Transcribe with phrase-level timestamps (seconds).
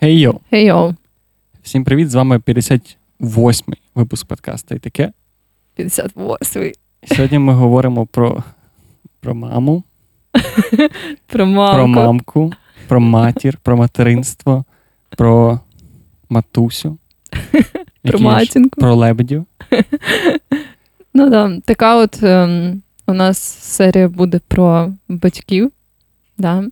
[0.00, 0.40] Хей йо!
[0.50, 0.94] Хей йоу,
[1.62, 2.10] Всім привіт!
[2.10, 5.12] З вами 58-й випуск подкасту і таке.
[5.78, 6.74] 58-й.
[7.14, 8.42] Сьогодні ми говоримо про,
[9.20, 9.82] про маму,
[11.26, 11.74] Про мамку.
[11.76, 12.52] про мамку,
[12.88, 14.64] про матір, про материнство,
[15.08, 15.60] про
[16.28, 16.98] матусю,
[18.02, 18.80] Про матінку.
[18.80, 19.46] про лебедів.
[21.16, 25.72] Ну да, така от ем, у нас серія буде про батьків.
[26.38, 26.64] Да.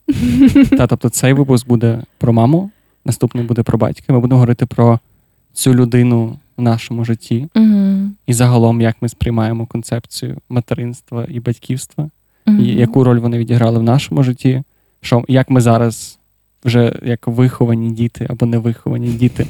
[0.70, 2.70] Та, тобто цей випуск буде про маму,
[3.04, 4.12] наступний буде про батька.
[4.12, 4.98] Ми будемо говорити про
[5.52, 8.16] цю людину в нашому житті Мгм.
[8.26, 12.10] і загалом, як ми сприймаємо концепцію материнства і батьківства.
[12.46, 12.60] Мгм.
[12.60, 14.62] і яку роль вони відіграли в нашому житті,
[15.00, 16.18] що як ми зараз,
[16.64, 19.46] вже як виховані діти або не виховані діти,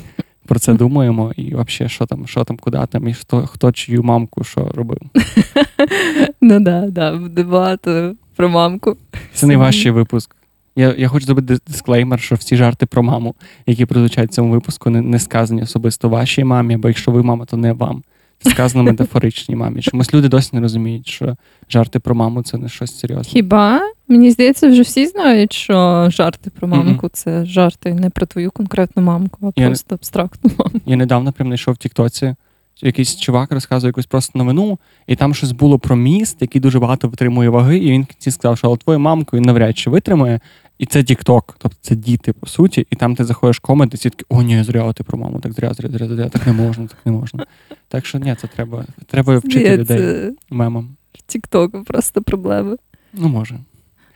[0.47, 4.03] про це думаємо, і взагалі, що там, що там, куди там, і хто, хто чию
[4.03, 4.99] мамку що робив.
[6.41, 8.97] Ну да, да, багато про мамку.
[9.35, 10.37] Це найважчий випуск.
[10.77, 13.35] Я, я хочу зробити дисклеймер, що всі жарти про маму,
[13.67, 17.45] які прозвучать в цьому випуску, не, не сказані особисто вашій мамі, бо якщо ви мама,
[17.45, 18.03] то не вам.
[18.51, 19.83] Сказано метафоричній мамі.
[19.83, 21.37] Чомусь люди досі не розуміють, що
[21.71, 23.33] жарти про маму це не щось серйозне.
[23.33, 28.51] Хіба мені здається, вже всі знають, що жарти про мамку це жарти не про твою
[28.51, 30.81] конкретну мамку, а Я просто абстрактну мамку.
[30.87, 32.35] Я недавно прям знайшов в Тіктоці.
[32.81, 37.09] Якийсь чувак розказує якусь просто новину, і там щось було про міст, який дуже багато
[37.09, 40.41] витримує ваги, і він в кінці сказав, що але твою мамку він навряд чи витримує.
[40.79, 43.97] І це Тікток, тобто це діти, по суті, і там ти заходиш в комент, і
[43.97, 46.53] всі такі, о, ні, зря ти про маму, так зря, зря, зря, зря, так не
[46.53, 47.47] можна, так не можна.
[47.89, 50.97] Так що ні, це треба, треба вчити Ні, людей Це мемам.
[51.27, 52.77] Тіктоку просто проблеми.
[53.13, 53.59] Ну, може.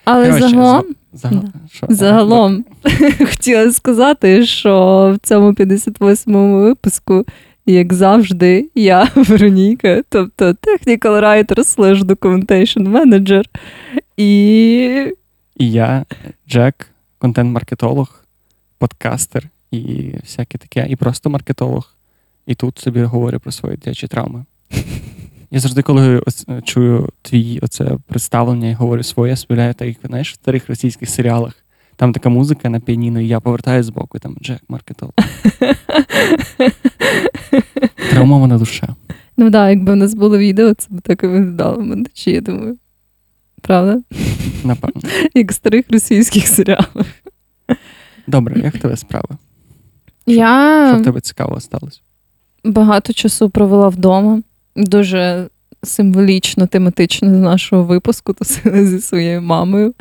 [0.04, 1.42] Але Коротше, загалом, За, Да.
[1.72, 1.86] що?
[1.90, 2.64] загалом
[3.18, 7.24] хотіла сказати, що в цьому 58-му випуску,
[7.66, 13.44] як завжди, я Вероніка, тобто technical writer slash documentation manager.
[14.16, 15.14] І
[15.56, 16.04] І я,
[16.48, 16.86] Джек,
[17.18, 18.24] контент-маркетолог,
[18.78, 21.92] подкастер і всяке таке, і просто маркетолог.
[22.46, 24.44] І тут собі говорю про свої дитячі травми.
[25.50, 26.22] Я завжди, коли
[26.64, 31.10] чую твій оце представлення і говорю своє, я співляю так, як знаєш, в старих російських
[31.10, 31.65] серіалах.
[31.96, 35.12] Там така музика на піаніно, і я повертаю з боку, і там Джек маркетолог.
[38.10, 38.88] Травмована душа.
[39.36, 42.40] ну так, да, якби в нас було відео, це б так і виглядало монтажі, я
[42.40, 42.78] думаю.
[43.62, 44.02] Правда?
[44.64, 45.02] Напевно.
[45.34, 47.06] Як в старих російських серіалах.
[48.26, 49.28] Добре, як тебе справи?
[50.26, 52.00] Я Що в тебе цікаво сталося?
[52.64, 54.42] багато часу провела вдома.
[54.76, 55.48] Дуже
[55.82, 59.94] символічно, тематично з нашого випуску тусила зі своєю мамою.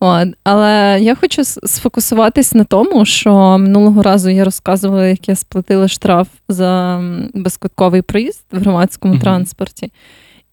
[0.00, 0.28] От.
[0.44, 6.28] Але я хочу сфокусуватись на тому, що минулого разу я розказувала, як я сплатила штраф
[6.48, 9.22] за м, безквитковий проїзд в громадському Мгм.
[9.22, 9.92] транспорті.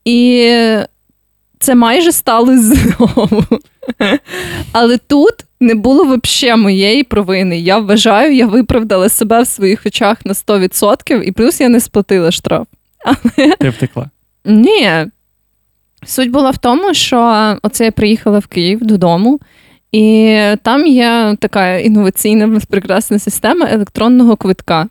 [0.05, 0.51] І
[1.59, 3.43] це майже стало знову.
[4.71, 7.59] Але тут не було взагалі моєї провини.
[7.59, 12.31] Я вважаю, я виправдала себе в своїх очах на 100%, і плюс я не сплатила
[12.31, 12.67] штраф.
[13.59, 14.09] Ти втекла.
[14.45, 15.05] Ні.
[16.05, 17.17] Суть була в тому, що
[17.63, 19.39] оце я приїхала в Київ додому,
[19.91, 24.87] і там є така інноваційна прекрасна система електронного квитка.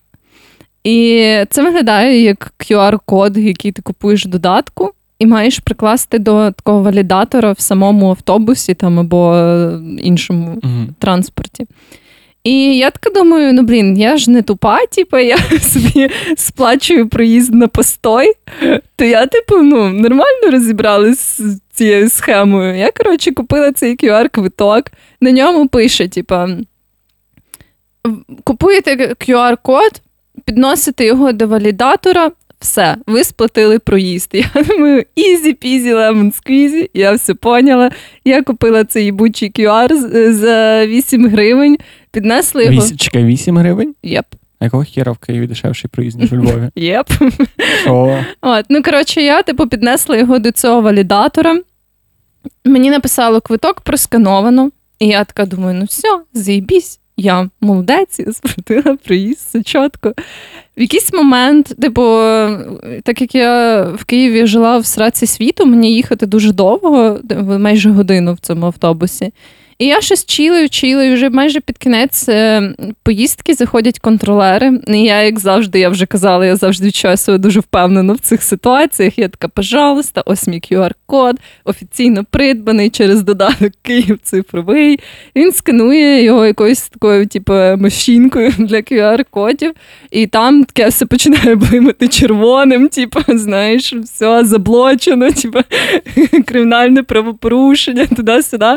[0.84, 6.82] І це виглядає як QR-код, який ти купуєш в додатку, і маєш прикласти до такого
[6.82, 10.86] валідатора в самому автобусі там або е, іншому Угу.
[10.98, 11.66] транспорті.
[12.46, 17.54] І я така думаю: ну блін, я ж не тупа, типу, я собі сплачую проїзд
[17.54, 18.32] на постой.
[18.96, 22.76] То я, типу, ну, нормально розібралась з цією схемою.
[22.76, 24.82] Я, коротше, купила цей QR-квиток.
[25.20, 26.48] На ньому пише: типа,
[28.44, 30.02] купуєте QR-код,
[30.44, 32.30] підносите його до валідатора.
[32.60, 34.30] Все, ви сплатили проїзд.
[34.32, 36.90] Я думаю, easy peasy lemon squeezy.
[36.94, 37.90] Я все поняла.
[38.24, 39.94] Я купила цей їбучий QR
[40.32, 41.78] за 8 гривень,
[42.16, 42.76] піднесли його.
[42.76, 43.94] Вісім, чекай, 8 гривень?
[44.02, 44.26] Yep.
[44.58, 46.70] А якого хіра в Києві дешевший проїзд, ніж у Львові?
[46.76, 47.06] Yep.
[47.82, 48.24] Що?
[48.40, 51.60] От, ну коротше, я типу піднесла його до цього валідатора.
[52.64, 54.70] Мені написало квиток проскановано.
[54.98, 60.14] І я така думаю: ну все, заїбісь, я молодець, я сплатила проїзд, все чітко.
[60.76, 62.02] В якийсь момент, типу,
[63.02, 67.20] так як я в Києві жила в сраці світу, мені їхати дуже довго,
[67.58, 69.32] майже годину в цьому автобусі.
[69.78, 74.80] І я щось чілою, чілою, вже майже під кінець е, поїздки заходять контролери.
[74.88, 78.42] І я, як завжди, я вже казала, я завжди відчуваю себе дуже впевнено в цих
[78.42, 79.18] ситуаціях.
[79.18, 85.00] Я така, пожалуйста, ось мій QR-код, офіційно придбаний через додаток Київ цифровий.
[85.36, 89.72] Він сканує його якоюсь такою, типу, машинкою для QR-кодів,
[90.10, 95.58] і там таке все починає блимати червоним, типу, знаєш, все заблочено, типу,
[96.46, 98.76] кримінальне правопорушення, туди-сюди.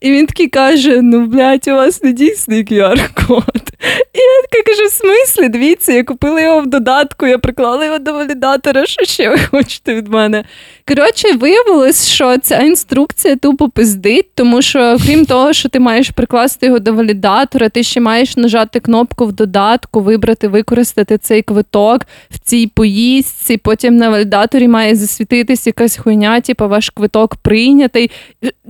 [0.00, 3.69] І він такий каже: ну, блядь, у вас не дійсний QR-код.
[4.14, 7.98] І я така кажу: в смислі, дивіться, я купила його в додатку, я приклала його
[7.98, 10.44] до валідатора, що ще ви хочете від мене?
[10.88, 16.66] Коротше, виявилось, що ця інструкція тупо пиздить, тому що, крім того, що ти маєш прикласти
[16.66, 22.38] його до валідатора, ти ще маєш нажати кнопку в додатку, вибрати, використати цей квиток в
[22.38, 23.56] цій поїздці.
[23.56, 28.10] Потім на валідаторі має засвітитись якась хуйня, типу ваш квиток прийнятий.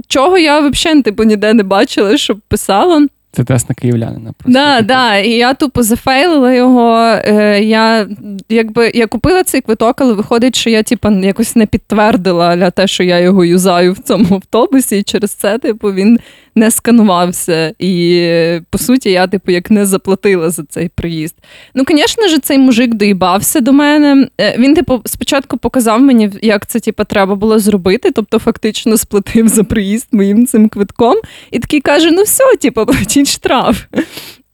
[0.08, 3.06] Чого я взагалі типу, ніде не бачила, щоб писало.
[3.32, 4.32] Це тест на київлянина.
[4.38, 4.61] просто.
[4.61, 6.97] Да, да, і я тупо зафейлила його.
[7.25, 8.09] Е, я
[8.49, 12.87] якби я купила цей квиток, але виходить, що я типу, якось не підтвердила для те,
[12.87, 16.19] що я його юзаю в цьому автобусі, і через це, типу, він
[16.55, 17.75] не сканувався.
[17.79, 21.35] І по суті, я, типу, як не заплатила за цей приїзд.
[21.75, 24.29] Ну, звісно ж, цей мужик доїбався до мене.
[24.41, 29.49] Е, Він, типу, спочатку показав мені, як це типу, треба було зробити, тобто фактично сплатив
[29.49, 31.17] за приїзд моїм цим квитком,
[31.50, 32.87] і такий каже: ну все, типу,
[33.20, 33.84] платіть штраф.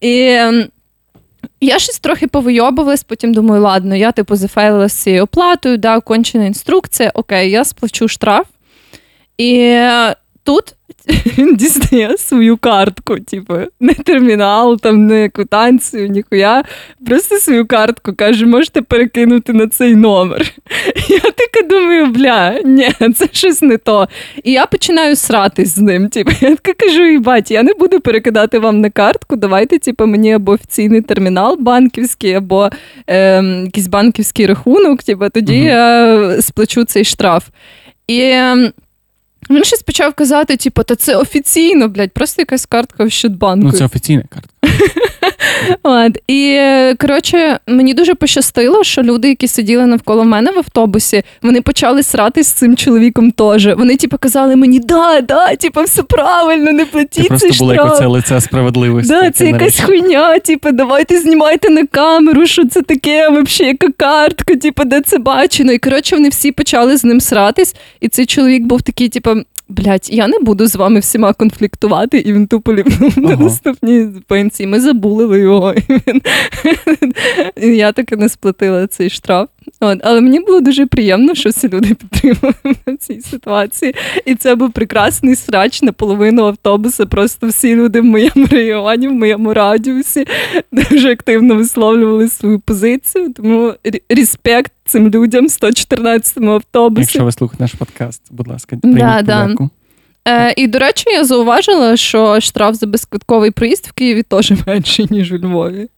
[0.00, 0.68] І ем,
[1.60, 6.44] я щось трохи повийобувалась, потім думаю, ладно, я типу зафейлила з цією оплатою, да, кончена
[6.44, 8.46] інструкція, окей, я сплачу штраф.
[9.38, 9.80] І
[10.46, 10.74] тут
[11.38, 16.64] він дістає свою картку, типу, не термінал, там, не квитанцію, ніхуя.
[17.06, 20.40] Просто свою картку каже, можете перекинути на цей номер.
[21.08, 24.08] Я така думаю, бля, ні, це щось не то.
[24.44, 26.08] І я починаю сратись з ним.
[26.08, 29.36] Типу, я така кажу, їбать, я не буду перекидати вам на картку.
[29.36, 32.70] Давайте, типу, мені або офіційний термінал банківський, або
[33.06, 35.02] е, якийсь банківський рахунок.
[35.02, 35.66] Типу, тоді Мгм.
[35.66, 37.44] я сплачу цей штраф.
[38.06, 38.72] І ем,
[39.50, 43.66] він щось почав казати, типу, та це офіційно, блядь, просто якась картка в Щодбанку.
[43.66, 44.52] Ну, це офіційна картка.
[45.82, 46.18] От.
[46.28, 46.60] І
[46.98, 52.46] коротше, мені дуже пощастило, що люди, які сиділи навколо мене в автобусі, вони почали сратись
[52.46, 53.66] з цим чоловіком теж.
[53.66, 57.92] Вони, типу, казали мені, да, да, типу, все правильно, не Це платіть просто було як
[57.92, 59.12] оце лице справедливості.
[59.12, 64.56] Да, це якась хуйня, типу, давайте знімайте на камеру, що це таке, вообще, яка картка,
[64.56, 65.72] типу, де це бачено.
[65.72, 69.30] І коротше, вони всі почали з ним сратись, і цей чоловік був такий, типу.
[69.68, 74.66] Блять, я не буду з вами всіма конфліктувати, і він тупо ліпнув на наступній пенсії.
[74.66, 75.74] Ми забулили його.
[75.74, 76.22] І він...
[77.62, 79.48] і я таки не сплатила цей штраф.
[79.80, 79.98] От.
[80.02, 82.54] Але мені було дуже приємно, що всі люди підтримали
[82.86, 83.94] в цій ситуації.
[84.24, 87.06] І це був прекрасний срач на половину автобуса.
[87.06, 90.26] Просто всі люди в моєму районі, в моєму радіусі
[90.72, 93.32] дуже активно висловлювали свою позицію.
[93.32, 93.74] Тому
[94.08, 97.00] респект цим людям в 114-му автобусі.
[97.00, 99.68] Якщо ви слухаєте наш подкаст, будь ласка, Да, прийміть да.
[100.28, 105.06] Е, і, до речі, я зауважила, що штраф за безквитковий проїзд в Києві теж менший,
[105.10, 105.88] ніж у Львові.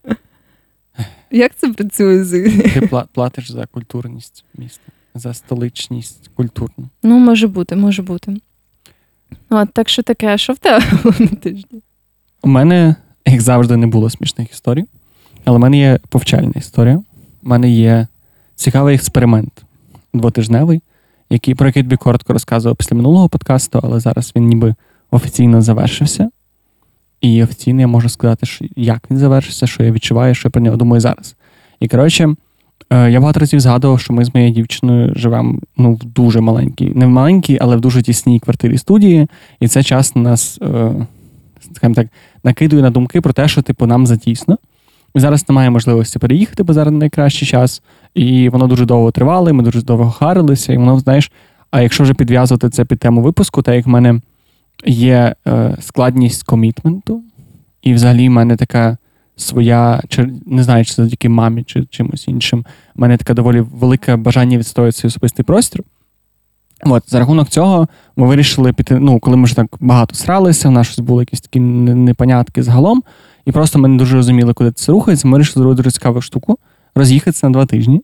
[1.30, 4.82] Як це працює з Ти платиш за культурність міста,
[5.14, 6.88] за столичність культурну.
[7.02, 8.36] Ну, може бути, може бути.
[9.50, 10.84] От, так що таке, що в тебе
[11.18, 11.82] на тижні?
[12.42, 12.94] У мене,
[13.26, 14.84] як завжди, не було смішних історій,
[15.44, 17.02] але в мене є повчальна історія.
[17.42, 18.06] У мене є
[18.58, 19.64] цікавий експеримент
[20.14, 20.82] двотижневий,
[21.30, 24.74] який, про який тобі коротко розказував після минулого подкасту, але зараз він ніби
[25.10, 26.30] офіційно завершився.
[27.20, 30.62] І офіційно я можу сказати, що як він завершився, що я відчуваю, що я про
[30.62, 31.36] нього думаю зараз.
[31.80, 32.34] І коротше,
[32.90, 36.92] е, я багато разів згадував, що ми з моєю дівчиною живемо ну, в дуже маленькій,
[36.94, 39.26] не в маленькій, але в дуже тісній квартирі студії.
[39.60, 40.92] І це часто нас, е,
[41.72, 42.08] скажімо так,
[42.44, 44.58] накидує на думки про те, що типу нам затісно.
[45.14, 47.82] І зараз немає можливості переїхати, бо зараз найкращий час.
[48.18, 51.32] І воно дуже довго тривало, і ми дуже довго харилися, і воно, знаєш,
[51.70, 54.20] а якщо вже підв'язувати це під тему випуску, так як в мене
[54.86, 57.22] є е, складність комітменту,
[57.82, 58.96] і взагалі в мене така
[59.36, 64.16] своя, чи не знаю, чи завдяки мамі, чи чимось іншим, в мене таке доволі велике
[64.16, 65.82] бажання відстояти свій особистий простір.
[66.84, 68.98] От, за рахунок цього ми вирішили піти.
[68.98, 73.02] Ну, коли ми вже так багато сралися, в нас щось були якісь такі непонятки загалом,
[73.44, 75.28] і просто ми не дуже розуміли, куди це рухається.
[75.28, 76.58] Ми вирішили зробити дуже цікаву штуку,
[76.94, 78.02] роз'їхатися на два тижні.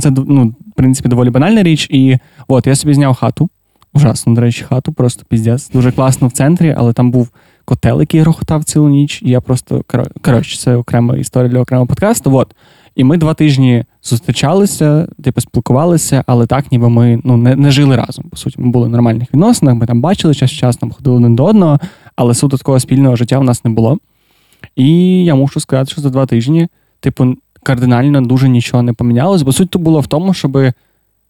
[0.00, 1.88] Це ну, в принципі доволі банальна річ.
[1.90, 2.18] І
[2.48, 3.48] от я собі зняв хату.
[3.94, 5.70] Ужасно, до речі, хату, просто піздець.
[5.70, 7.30] Дуже класно в центрі, але там був
[7.64, 9.22] котел, який грохотав цілу ніч.
[9.22, 9.82] І я просто
[10.22, 12.36] коротше, це окрема історія для окремого подкасту.
[12.36, 12.54] От.
[12.94, 17.96] І ми два тижні зустрічалися, типу спілкувалися, але так, ніби ми ну, не, не жили
[17.96, 18.24] разом.
[18.24, 21.36] По суті, ми були в нормальних відносинах, ми там бачили час час, там ходили один
[21.36, 21.78] до одного,
[22.16, 23.98] але суто такого спільного життя в нас не було.
[24.76, 26.68] І я мушу сказати, що за два тижні,
[27.00, 30.58] типу, кардинально дуже нічого не помінялось, бо суть то було в тому, щоб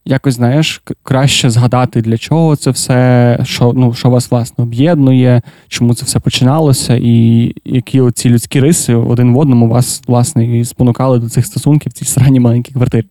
[0.04, 5.94] якось, знаєш, краще згадати, для чого це все, що ну, що вас власне об'єднує, чому
[5.94, 11.18] це все починалося, і які оці людські риси один в одному вас, власне, і спонукали
[11.18, 13.06] до цих стосунків в цій сраній маленькій квартирі.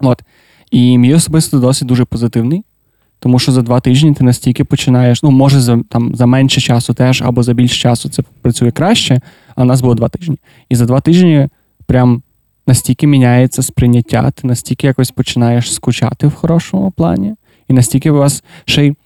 [0.00, 0.22] От.
[0.70, 2.64] І мій особисто досить дуже позитивний.
[3.18, 6.94] Тому що за два тижні ти настільки починаєш, ну, може, за там за менше часу
[6.94, 9.20] теж, або за більше часу це працює краще,
[9.54, 10.36] а в нас було два тижні.
[10.68, 11.48] І за два тижні
[11.86, 12.22] прям
[12.66, 17.34] настільки міняється сприйняття, ти настільки якось починаєш скучати в хорошому плані,
[17.68, 18.96] і настільки у вас ще й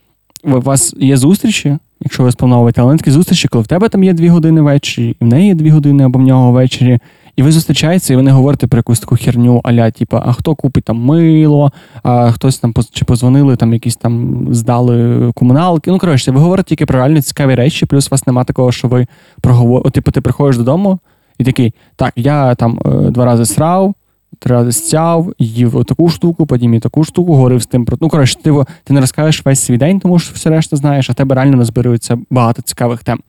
[0.44, 4.12] у вас є зустрічі, якщо ви сплановуєте, але такі зустрічі, коли в тебе там є
[4.12, 6.98] дві години ввечері, і в неї є дві години або в нього ввечері.
[7.36, 10.54] І ви зустрічаєтеся, і ви не говорите про якусь таку херню, аля, типу, а хто
[10.54, 11.72] купить там мило,
[12.02, 15.90] а хтось там чи позвонили, там якісь там здали комуналки.
[15.90, 18.88] Ну, коротше, ви говорите тільки про реально цікаві речі, плюс у вас нема такого, що
[18.88, 19.06] ви
[19.40, 19.90] проговорите.
[19.90, 20.98] Типу, ти приходиш додому,
[21.40, 23.94] і такий, так, я там е, два рази срав,
[24.38, 27.96] три рази стяв, їв таку штуку, потім і таку штуку, говорив з тим про.
[28.00, 31.14] Ну, коротше, ти, ти не розкажеш весь свій день, тому що все решта знаєш, а
[31.14, 33.20] тебе реально назбирується багато цікавих тем.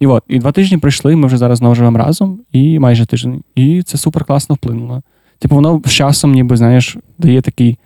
[0.00, 3.42] І от, і два тижні пройшли, ми вже зараз знову живемо разом, і майже тиждень.
[3.54, 5.02] І це супер класно вплинуло.
[5.38, 7.78] Типу, воно з часом, ніби, знаєш, дає такий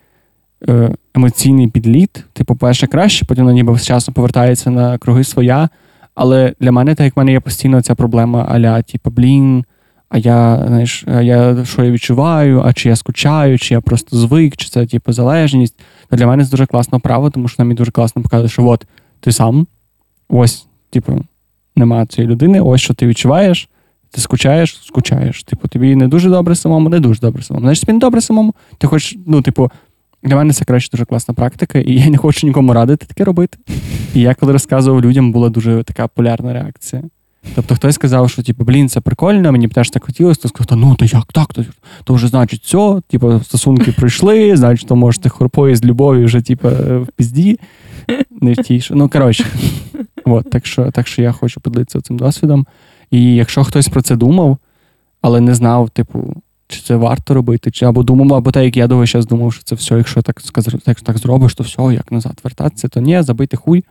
[0.69, 2.25] е, емоційний підліт.
[2.33, 5.69] Типу, перше краще, потім воно ніби з часом повертається на круги своя.
[6.17, 9.65] Але для мене, так як в мене є постійно ця проблема аля, типу, блін,
[10.09, 14.17] а я знаєш, а я що я відчуваю, а чи я скучаю, чи я просто
[14.17, 15.81] звик, чи це типу залежність.
[16.11, 18.87] То для мене це дуже класно право, тому що нам дуже класно показує, що от
[19.21, 19.67] ти сам,
[20.29, 21.25] ось, типу,
[21.77, 23.69] нема цієї людини, ось що ти відчуваєш,
[24.11, 25.45] ти скучаєш, скучаєш.
[25.45, 27.65] Типу, тобі не дуже добре самому, не дуже добре самому.
[27.65, 29.71] Знаєш, не добре самому, ти хочеш, ну, типу,
[30.27, 33.59] для мене це краще дуже класна практика, і я не хочу нікому радити таке робити.
[34.15, 37.03] І я коли розказував людям, була дуже така полярна реакція.
[37.55, 40.79] Тобто хтось сказав, що типу, блін, це прикольно, мені б теж так хотілося, то сказав,
[40.79, 41.55] ну то як так?
[41.55, 41.65] То,
[42.05, 46.69] то вже значить все, типу, стосунки пройшли, значить, то можете хорпою з любові вже типу,
[46.69, 47.59] в пізді.
[48.41, 49.45] Не в тій, Ну, коротше,
[50.25, 52.67] От, так що так що я хочу поділитися цим досвідом.
[53.11, 54.59] І якщо хтось про це думав,
[55.23, 58.87] але не знав, типу, чи це варто робити, чи або думав, або так, як я
[58.87, 60.43] довго зараз думав, що це все, якщо так
[60.85, 63.85] так, так зробиш, то все, як назад вертатися, то ні, забити хуй,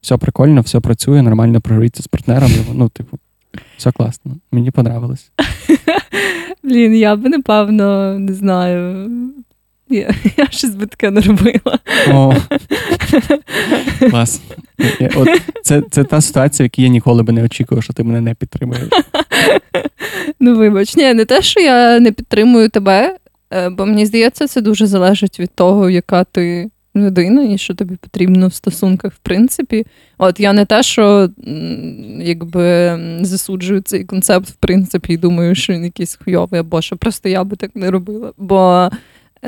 [0.00, 2.50] все прикольно, все працює, нормально програється з партнером.
[2.74, 3.18] Ну, типу,
[3.76, 4.36] все класно.
[4.52, 5.30] Мені понравилось.
[6.62, 9.10] Блін, я би напевно не знаю.
[9.90, 11.78] Я я щось би таке не робила.
[12.08, 12.34] О,
[14.10, 14.40] Клас.
[15.16, 15.28] От
[15.62, 18.34] Це це та ситуація, в якій я ніколи би не очікував, що ти мене не
[18.34, 18.88] підтримуєш.
[20.40, 23.16] Ну, вибач, ні, не те, що я не підтримую тебе,
[23.50, 27.96] е, бо мені здається, це дуже залежить від того, яка ти людина і що тобі
[27.96, 29.86] потрібно в стосунках, в принципі.
[30.18, 31.30] От я не те, що
[32.20, 37.28] якби засуджую цей концепт, в принципі, і думаю, що він якийсь хуйовий, або що просто
[37.28, 38.32] я би так не робила.
[38.38, 38.90] Бо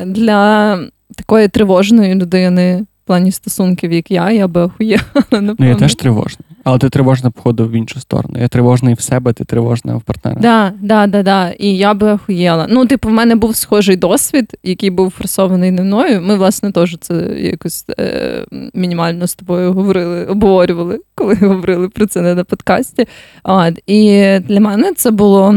[0.07, 0.79] для
[1.17, 5.03] такої тривожної людини в плані стосунків, як я, я би охуєла.
[5.31, 6.45] Ну, я теж тривожна.
[6.65, 8.35] Але ти тривожна, походу, в іншу сторону.
[8.41, 10.41] Я тривожний в себе, ти тривожна в партнера.
[10.41, 11.51] Да, да, да, да.
[11.51, 12.67] І я би охуєла.
[12.71, 16.21] Ну, типу, в мене був схожий досвід, який був форсований не мною.
[16.21, 22.21] Ми, власне, теж це якось е, мінімально з тобою говорили, обговорювали, коли говорили про це
[22.21, 23.09] не на подкасті.
[23.43, 25.55] От, І для мене це було.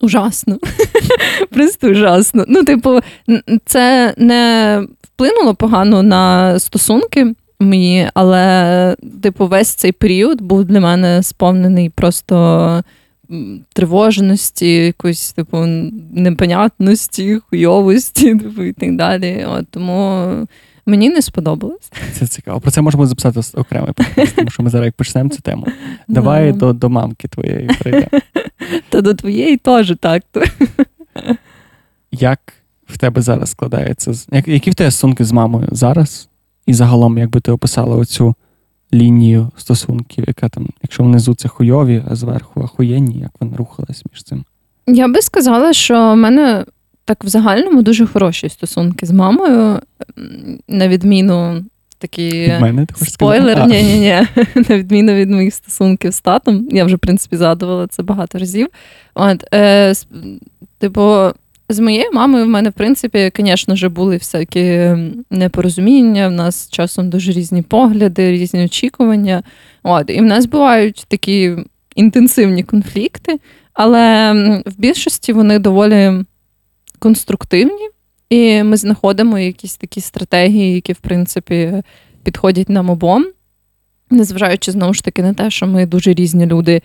[0.00, 0.58] Ужасно.
[1.50, 2.44] Просто ужасно.
[2.48, 3.00] Ну, типу,
[3.64, 7.34] це не вплинуло погано на стосунки
[7.64, 12.84] мої, але, типу, весь цей період був для мене сповнений просто
[13.72, 15.66] тривожності, якоїсь, типу,
[16.14, 19.46] непонятності, хуйовості, типу, і так далі.
[19.48, 20.28] От, Тому
[20.86, 21.90] мені не сподобалось.
[22.12, 22.60] Це цікаво.
[22.60, 25.66] Про це можемо записати окремий подкаст, тому що ми зараз як почнемо цю тему.
[26.08, 28.08] Давай до до мамки твоєї прийдемо.
[28.88, 30.22] Та до твоєї теж так.
[32.12, 32.40] Як
[32.86, 34.12] в тебе зараз складається?
[34.46, 36.28] Які в тебе стосунки з мамою зараз?
[36.66, 38.34] І загалом, як би ти описала оцю
[38.94, 44.22] лінію стосунків, яка там, якщо внизу це хуйові, а зверху ахуєнні, як вони рухались між
[44.22, 44.44] цим?
[44.86, 46.64] Я би сказала, що в мене
[47.04, 49.80] так в загальному дуже хороші стосунки з мамою,
[50.68, 51.64] на відміну
[51.98, 53.66] такі мене, спойлер.
[53.66, 54.26] Ні, ні, ні.
[54.68, 56.68] На відміну від моїх стосунків з татом.
[56.70, 58.68] Я вже, в принципі, згадувала це багато разів.
[59.14, 59.92] От, е,
[60.78, 61.30] Типу,
[61.68, 64.90] з моєю мамою в мене, в принципі, звісно ж, були всякі
[65.30, 66.28] непорозуміння.
[66.28, 69.42] В нас часом дуже різні погляди, різні очікування.
[69.82, 71.56] От, І в нас бувають такі
[71.94, 73.40] інтенсивні конфлікти,
[73.72, 74.32] але
[74.66, 76.12] в більшості вони доволі
[76.98, 77.88] конструктивні.
[78.30, 81.82] І ми знаходимо якісь такі стратегії, які, в принципі,
[82.22, 83.26] підходять нам обом.
[84.10, 86.82] незважаючи знову ж таки на те, що ми дуже різні люди.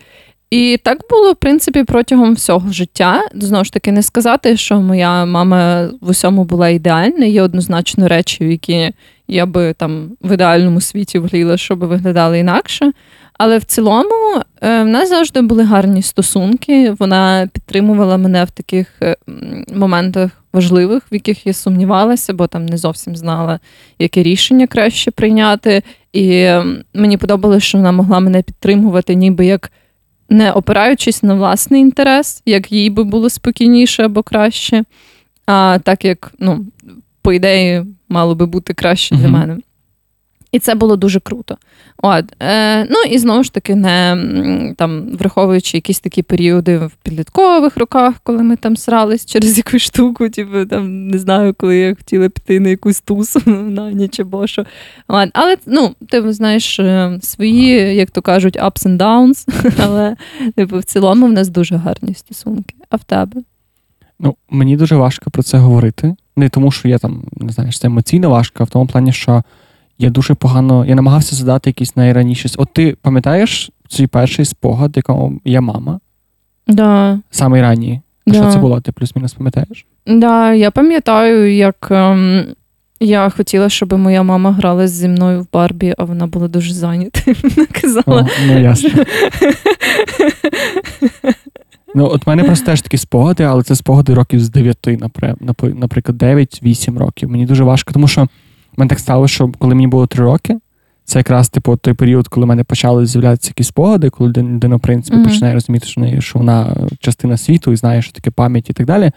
[0.50, 3.22] І так було, в принципі, протягом всього життя.
[3.34, 7.26] Знову ж таки, не сказати, що моя мама в усьому була ідеальна.
[7.26, 8.92] Є однозначно речі, які
[9.28, 12.92] я би там в ідеальному світі вліла, щоб виглядали інакше.
[13.38, 16.94] Але в цілому е, в нас завжди були гарні стосунки.
[16.98, 19.16] Вона підтримувала мене в таких е,
[19.74, 23.60] моментах важливих, в яких я сумнівалася, бо там не зовсім знала,
[23.98, 25.82] яке рішення краще прийняти.
[26.12, 26.50] І
[26.94, 29.72] мені подобалося, що вона могла мене підтримувати, ніби як
[30.30, 34.84] не опираючись на власний інтерес, як їй би було спокійніше або краще.
[35.46, 36.66] А так як, ну,
[37.22, 39.58] по ідеї, мало би бути краще для мене.
[40.52, 41.56] І це було дуже круто.
[42.02, 47.76] От, е, Ну і знову ж таки, не там, враховуючи якісь такі періоди в підліткових
[47.76, 52.28] роках, коли ми там срались через якусь штуку, типу, там не знаю, коли я хотіла
[52.28, 54.64] піти на якусь тусу на ніч або що.
[55.08, 59.48] От, але ну, ти знаєш е, свої, як то кажуть, ups and downs,
[59.84, 60.16] але
[60.56, 62.74] типу, в цілому в нас дуже гарні стосунки.
[62.90, 63.42] А в тебе?
[64.18, 66.14] Ну, Мені дуже важко про це говорити.
[66.36, 69.12] Не тому, що я там не знаю, що це емоційно важко, а в тому плані,
[69.12, 69.42] що
[70.00, 70.84] я дуже погано.
[70.86, 72.48] Я намагався задати якісь найраніші.
[72.56, 76.00] От ти пам'ятаєш свій перший спогад, якому я мама?
[76.68, 77.18] Да.
[77.30, 78.00] Самий ранній.
[78.26, 78.34] Да.
[78.34, 78.80] Що це було?
[78.80, 79.86] Ти плюс-мінус пам'ятаєш?
[80.06, 82.44] Да, я пам'ятаю, як ем,
[83.00, 87.20] я хотіла, щоб моя мама грала зі мною в Барбі, а вона була дуже зайнята.
[87.80, 88.22] казала.
[88.22, 88.90] О, ну ясно.
[91.94, 94.88] Ну, от в мене просто теж такі спогади, але це спогади років з 9,
[95.60, 97.30] наприклад, 9-8 років.
[97.30, 98.28] Мені дуже важко, тому що
[98.76, 100.58] мене так стало, що коли мені було три роки,
[101.04, 104.80] це якраз типу той період, коли в мене почали з'являтися якісь спогади, коли людина, в
[104.80, 105.24] принципі, mm-hmm.
[105.24, 108.86] починає розуміти, що вона, що вона частина світу і знає, що таке пам'ять і так
[108.86, 109.10] далі.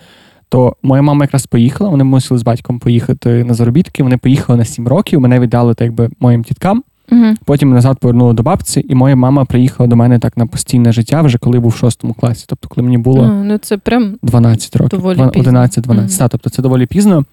[0.50, 4.04] То моя мама якраз поїхала, вони мусили з батьком поїхати на заробітки.
[4.04, 6.84] Вони поїхали на сім років, мене віддали так якби моїм тіткам.
[7.12, 7.36] Uh-huh.
[7.46, 11.22] Потім назад повернули до бабці, і моя мама приїхала до мене так на постійне життя,
[11.22, 12.46] вже коли був в шостому класі.
[12.48, 15.82] Тобто, коли мені було uh, ну це прям 12 років, 11-12.
[15.88, 16.28] Uh-huh.
[16.30, 17.26] Тобто це доволі пізно.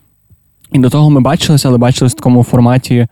[0.72, 3.06] І до того ми бачилися, але бачилися в такому форматі,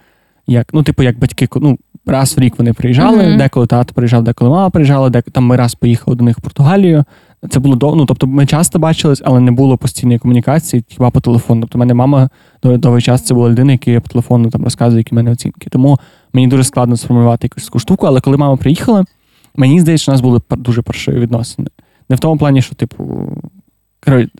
[0.46, 3.38] як ну, типу, як батьки, ну, раз в рік вони приїжджали, mm-hmm.
[3.38, 7.04] деколи тато приїжджав, деколи мама приїжджала, деколи там ми раз поїхали до них в Португалію.
[7.50, 11.20] Це було до, ну, тобто ми часто бачились, але не було постійної комунікації, хіба по
[11.20, 11.60] телефону.
[11.60, 12.28] Тобто, в мене мама
[12.62, 15.70] довгий час це була людина, яка по телефону там розказує, які в мене оцінки.
[15.70, 15.98] Тому
[16.32, 19.04] мені дуже складно сформувати якусь таку штуку, але коли мама приїхала,
[19.56, 21.68] мені здається, що у нас були дуже паршиві відносини.
[22.08, 23.28] Не в тому плані, що, типу,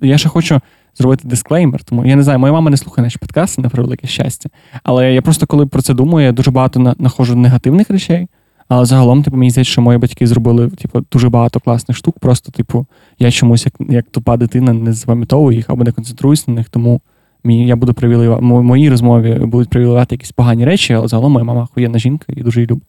[0.02, 0.60] я ще хочу
[0.98, 1.84] зробити дисклеймер.
[1.84, 4.48] Тому я не знаю, моя мама не слухає наші подкасти, на превелике щастя.
[4.82, 8.28] Але я просто коли про це думаю, я дуже багато знаходжу негативних речей.
[8.68, 12.18] Але загалом, типу, мені здається, що мої батьки зробили типу, дуже багато класних штук.
[12.18, 12.86] Просто, типу,
[13.18, 17.00] я чомусь, як як тупа дитина, не запам'ятовую їх або не концентруюсь на них, тому
[17.44, 21.44] мені, я буду привілювати, в моїй розмові будуть привілювати якісь погані речі, але загалом моя
[21.44, 22.82] мама охуєнна жінка і дуже її люблю.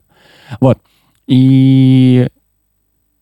[0.59, 0.77] От.
[1.27, 2.25] І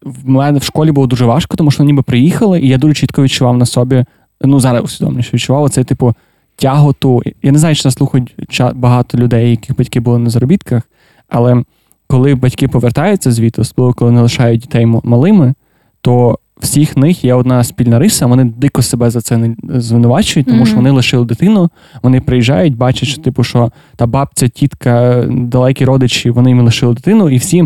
[0.05, 3.23] в мене в школі було дуже важко, тому що ніби приїхали, і я дуже чітко
[3.23, 4.05] відчував на собі
[4.41, 6.15] ну зараз усвідомлюю, відчував це, типу,
[6.55, 7.21] тяготу.
[7.43, 8.35] Я не знаю, чи нас слухають
[8.75, 10.83] багато людей, яких батьки були на заробітках,
[11.29, 11.63] але
[12.07, 15.53] коли батьки повертаються звідти, особливо коли не лишають дітей малими,
[16.01, 20.63] то всіх них є одна спільна риса, вони дико себе за це не звинувачують, тому
[20.63, 20.67] mm-hmm.
[20.67, 21.69] що вони лишили дитину,
[22.03, 27.29] вони приїжджають, бачать, що типу, що та бабця, тітка, далекі родичі, вони їм лишили дитину,
[27.29, 27.63] і всі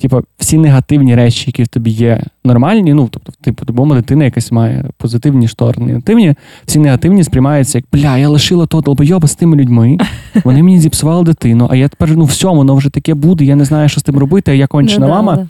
[0.00, 4.52] типу, всі негативні речі, які в тобі є нормальні, ну тобто, типу, по дитина якась
[4.52, 6.34] має позитивні сторони, негативні,
[6.66, 9.98] всі негативні сприймаються як бля, я лишила того долбойоба з тими людьми.
[10.44, 13.44] Вони мені зіпсували дитину, а я тепер ну все, воно вже таке буде.
[13.44, 15.48] Я не знаю, що з тим робити, а я кончена ну мама.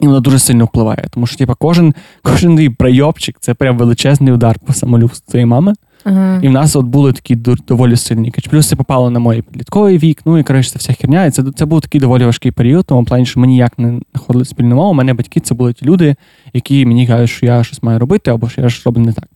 [0.00, 1.04] І воно дуже сильно впливає.
[1.10, 5.74] Тому що, типу, кожен кожен прийобчик це прям величезний удар по самолюбству твоєї мами.
[6.04, 6.40] Ага.
[6.42, 7.36] І в нас от були такі
[7.68, 8.32] доволі сильні.
[8.50, 11.24] Плюс це попало на мої підлітковий вік, ну і коротше, це вся херня.
[11.24, 14.44] І це це був такий доволі важкий період, тому плані, що ми ніяк не знаходили
[14.44, 14.90] спільну мову.
[14.90, 16.16] У мене батьки це були ті люди,
[16.52, 19.28] які мені кажуть, що я щось маю робити, або що я щось роблю не так.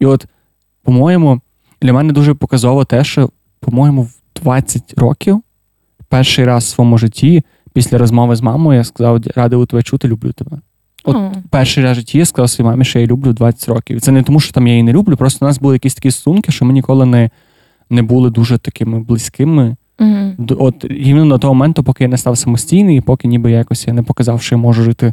[0.00, 0.26] І от,
[0.82, 1.40] по-моєму,
[1.82, 5.42] для мене дуже показово те, що, по-моєму, в 20 років
[6.08, 7.42] перший раз в своєму житті
[7.72, 10.58] після розмови з мамою я сказав, радий тебе чути, люблю тебе.
[11.04, 11.32] От mm.
[11.50, 14.00] перший раз в житті я сказав своїй мамі, що я її люблю 20 років.
[14.00, 16.10] Це не тому, що там я її не люблю, просто у нас були якісь такі
[16.10, 17.30] стосунки, що ми ніколи не
[17.90, 19.76] не були дуже такими близькими.
[19.98, 20.56] Mm-hmm.
[20.58, 23.92] От іменно до того моменту, поки я не став самостійний, і поки ніби якось я
[23.92, 25.12] не показав, що я можу жити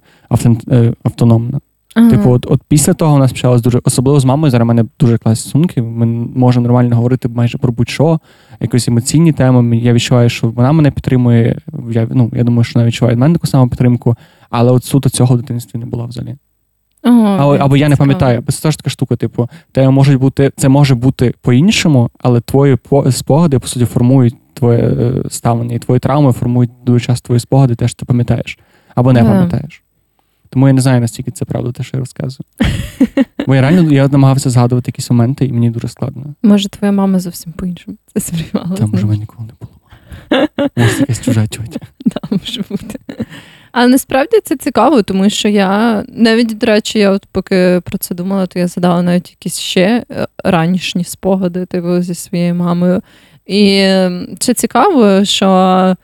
[0.72, 1.60] е, автономно.
[1.96, 2.10] Ага.
[2.10, 4.86] Типу, от от після того у нас почалось дуже, особливо з мамою, зараз в мене
[5.00, 5.82] дуже класні стосунки.
[5.82, 6.06] Ми
[6.36, 8.20] можемо нормально говорити майже про будь-що,
[8.60, 9.78] якісь емоційні теми.
[9.78, 11.62] Я відчуваю, що вона мене підтримує.
[11.92, 14.16] Я ну, я думаю, що вона відчуває мене таку саму підтримку,
[14.50, 16.36] але от суто цього в дитинстві не було взагалі.
[17.04, 20.52] Ого, або, або я не пам'ятаю, бо це ж така штука, типу, те можуть бути,
[20.58, 22.78] це може бути по-іншому, але твої
[23.12, 27.76] спогади, по суті, формують твоє е, ставлення і твої травми формують дуже часто твої спогади,
[27.76, 28.60] те, що ти пам'ятаєш
[28.96, 29.30] або не Да.
[29.30, 29.85] пам'ятаєш.
[30.50, 32.46] Тому я не знаю, наскільки це правда, те, що я розказую.
[33.48, 36.36] Бо я реально я намагався згадувати якісь моменти, і мені дуже складно.
[36.44, 38.76] Може, твоя мама зовсім по-іншому це сприймала.
[38.76, 39.72] Там може мене ніколи не було.
[40.78, 41.80] Може, якась чужа тьотя.
[42.06, 43.00] Да, може бути.
[43.72, 48.16] Але насправді це цікаво, тому що я навіть, до речі, я от поки про це
[48.16, 53.02] думала, то я задала навіть якісь ще е, ранішні спогади типу, зі своєю мамою.
[53.46, 53.88] І
[54.40, 55.96] це цікаво, що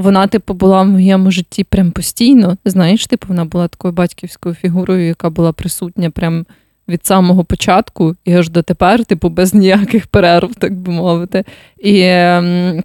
[0.00, 2.56] вона, типу, була в моєму житті прям постійно.
[2.64, 6.46] Знаєш, типу, вона була такою батьківською фігурою, яка була присутня прям
[6.88, 11.44] від самого початку і аж до тепер, типу, без ніяких перерв, так би мовити.
[11.78, 12.82] І ем,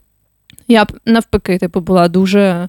[0.67, 2.67] я навпаки, типу, була дуже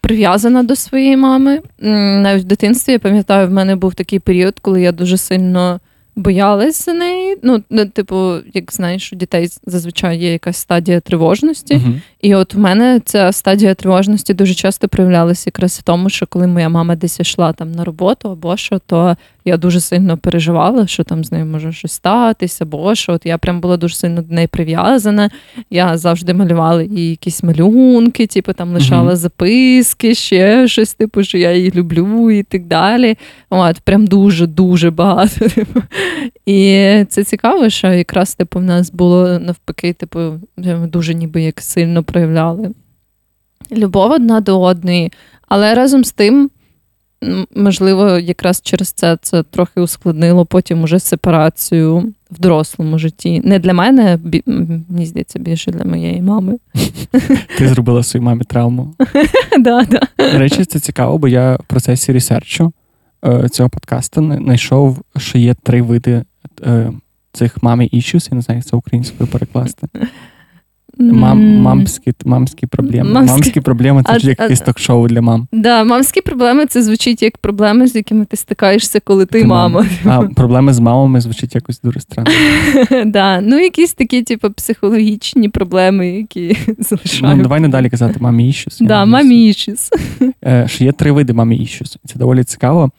[0.00, 1.60] прив'язана до своєї мами.
[1.78, 5.80] Навіть в дитинстві я пам'ятаю, в мене був такий період, коли я дуже сильно
[6.16, 7.36] боялась за неї.
[7.42, 11.74] Ну, ну, типу, як знаєш, у дітей зазвичай є якась стадія тривожності.
[11.74, 12.02] Мгм.
[12.20, 16.46] І от в мене ця стадія тривожності дуже часто проявлялася якраз в тому, що коли
[16.46, 21.04] моя мама десь йшла там на роботу або що, то я дуже сильно переживала, що
[21.04, 23.12] там з нею може щось статися, або що.
[23.12, 25.30] От я прям була дуже сильно до неї прив'язана.
[25.70, 31.52] Я завжди малювала їй якісь малюнки, типу там лишала записки, ще щось, типу, що я
[31.52, 33.16] її люблю і так далі.
[33.50, 35.48] От, прям дуже-дуже багато.
[35.48, 35.82] Типу.
[36.46, 40.20] І це цікаво, що якраз типу, в нас було навпаки, типу,
[40.86, 42.70] дуже ніби як сильно проявляли
[43.72, 45.12] любов одна до одної.
[45.48, 46.50] Але разом з тим,
[47.56, 53.40] можливо, якраз через це це трохи ускладнило потім уже сепарацію в дорослому житті.
[53.44, 54.42] Не для мене, бі-
[54.88, 56.58] мені здається, більше для моєї мами.
[57.58, 58.94] Ти зробила своїй мамі травму.
[59.60, 60.00] Да, да.
[60.32, 62.72] До речі, це цікаво, бо я в процесі ресерчу
[63.24, 66.24] е, цього подкасту знайшов, що є три види
[66.66, 66.92] е,
[67.32, 69.86] цих мамі issues, я не знаю, як це українською перекласти.
[70.98, 73.10] Мам, мамські, мамські проблеми.
[73.10, 75.48] Мамські- Мамські проблеми це А- ж як якесь ток-шоу для мам.
[75.52, 79.86] Да, мамські проблеми це звучить як проблеми, з якими ти стикаєшся, коли ти, Ти мама.
[80.04, 82.30] А проблеми з мамами звучить якось дуже странно.
[83.06, 83.40] да.
[83.40, 86.56] Ну, якісь такі, типу, психологічні проблеми, які
[87.22, 89.90] Ну, давай не далі казати мамі я Да, мамі ішіс.
[90.44, 91.96] Е, що є три види мамі issues.
[92.06, 92.90] Це доволі цікаво.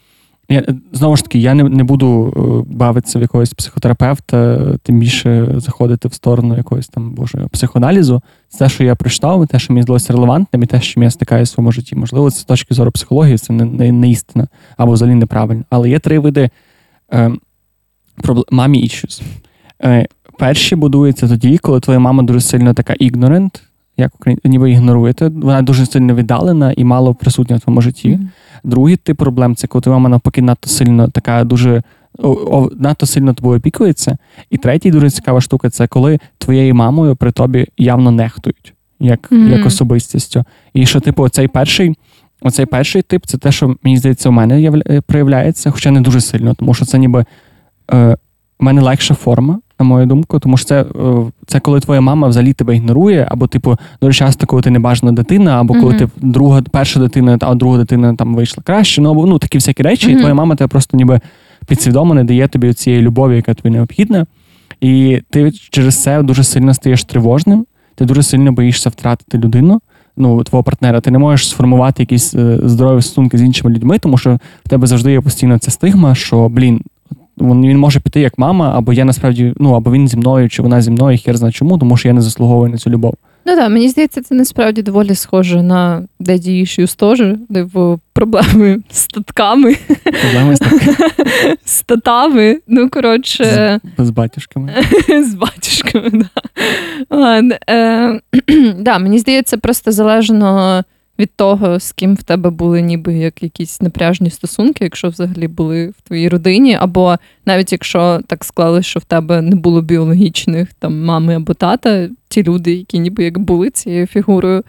[0.49, 2.33] Я, знову ж таки, я не, не буду
[2.67, 8.21] е, бавитися в якогось психотерапевта, тим більше заходити в сторону якогось там боже психоаналізу.
[8.49, 11.47] Це що я прочитав, те, що мені здалося релевантним, і те, що я стикаю в
[11.47, 11.95] своєму житті.
[11.95, 15.63] Можливо, це з точки зору психології, це не, не, не істина або взагалі неправильно.
[15.69, 16.49] Але є три види
[17.13, 17.31] е,
[18.21, 19.21] проблем, мамі issues.
[19.83, 20.07] Е,
[20.39, 23.61] перші будуються тоді, коли твоя мама дуже сильно така ignorant,
[23.97, 24.11] як
[24.43, 28.19] ніби ігноруєте, вона дуже сильно віддалена і мало присутня в твоєму житті.
[28.63, 31.83] Другий тип проблем це коли твоя мама навпаки надто сильно така дуже
[32.19, 34.17] о, о, надто сильно тобою опікується.
[34.49, 39.51] І третій дуже цікава штука це коли твоєю мамою при тобі явно нехтують, як, Мгм.
[39.51, 40.43] як особистістю.
[40.73, 41.95] І що, типу, оцей перший.
[42.41, 46.21] Оцей перший тип це те, що мені здається, у мене е, проявляється, хоча не дуже
[46.21, 47.25] сильно, тому що це ніби
[47.93, 48.17] е,
[48.59, 50.85] у мене легша форма, на мою думку, тому що це, е,
[51.47, 55.11] це коли твоя мама взагалі тебе ігнорує, або, типу, дуже часто, коли ти не бажана
[55.11, 55.97] дитина, або коли Мгм.
[55.97, 59.01] ти друга, перша дитина, а друга дитина там вийшла краще.
[59.01, 61.19] Ну або ну такі всякі речі, і твоя мама тебе просто ніби
[61.67, 64.25] підсвідомо не дає тобі цієї любові, яка тобі необхідна.
[64.81, 69.81] І ти через це дуже сильно стаєш тривожним, ти дуже сильно боїшся втратити людину.
[70.17, 74.17] Ну, твого партнера, ти не можеш сформувати якісь е, здорові стосунки з іншими людьми, тому
[74.17, 76.81] що в тебе завжди є постійно ця стигма, що блін,
[77.37, 80.81] він може піти як мама, або я насправді, ну або він зі мною, чи вона
[80.81, 83.13] зі мною, хер знає чому, тому що я не заслуговую на цю любов.
[83.45, 88.97] Ну так, мені здається, це насправді доволі схоже на Daddy Issues теж, типу, проблеми з
[88.97, 89.75] статками,
[90.21, 92.59] Проблеми з, так- з татами.
[92.67, 94.73] Ну, коротше, з батюшками.
[95.29, 96.09] з батюшками.
[96.13, 96.29] Да.
[97.09, 98.19] Ладно, е,
[98.79, 100.83] да, мені здається, просто залежно
[101.19, 105.87] від того, з ким в тебе були ніби як якісь напряжні стосунки, якщо взагалі були
[105.87, 111.05] в твоїй родині, або навіть якщо так склалось, що в тебе не було біологічних там
[111.05, 114.63] мами або тата, ті люди, які ніби як були цією фігурою,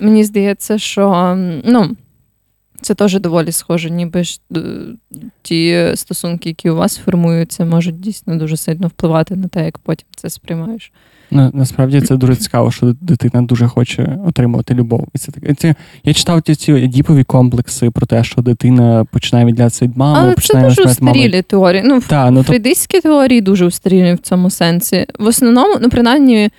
[0.00, 1.34] мені здається, що
[1.64, 1.96] ну.
[2.80, 4.60] Це теж доволі схоже, ніби ж е,
[5.42, 10.06] ті стосунки, які у вас формуються, можуть дійсно дуже сильно впливати на те, як потім
[10.16, 10.92] це сприймаєш.
[11.30, 15.08] Ну, насправді це дуже цікаво, що дитина дуже хоче отримувати любов.
[15.14, 15.54] І це таке.
[15.54, 20.18] Це, я читав ті ці діпові комплекси про те, що дитина починає відділятися від мами,
[20.18, 21.82] Але це дуже устарілі теорії.
[21.86, 22.52] Ну, Та, ну, то,
[23.00, 25.06] теорії дуже устарілі в цьому сенсі.
[25.18, 26.50] В основному, ну, принаймні,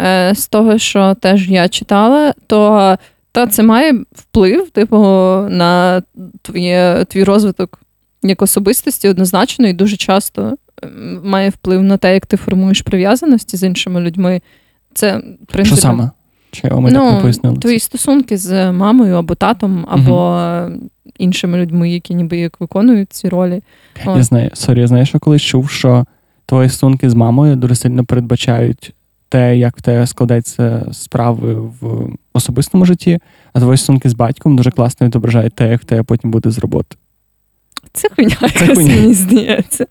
[0.00, 2.96] е, з того, що теж я читала, то
[3.32, 4.96] та це має вплив, типу,
[5.50, 6.02] на
[6.42, 7.80] твоє, твій розвиток
[8.22, 10.56] як особистості однозначно, і дуже часто
[11.22, 14.40] має вплив на те, як ти формуєш прив'язаності з іншими людьми.
[14.94, 16.10] Це в принципі, що саме?
[16.50, 17.56] Чи ми ну, так не пояснили?
[17.56, 20.90] Твої стосунки з мамою або татом, або угу.
[21.18, 23.62] іншими людьми, які ніби як виконують ці ролі.
[24.06, 26.04] Я знаю, sorry, я знаю, що колись чув, що
[26.46, 28.94] твої стосунки з мамою дуже сильно передбачають
[29.28, 33.18] те, як в тебе складаються справи в особистому житті,
[33.52, 36.58] а твої стосунки з батьком дуже класно відображають те, як в тебе потім буде з
[36.58, 36.96] роботи.
[37.92, 39.86] Це хуйня, якась мені здається.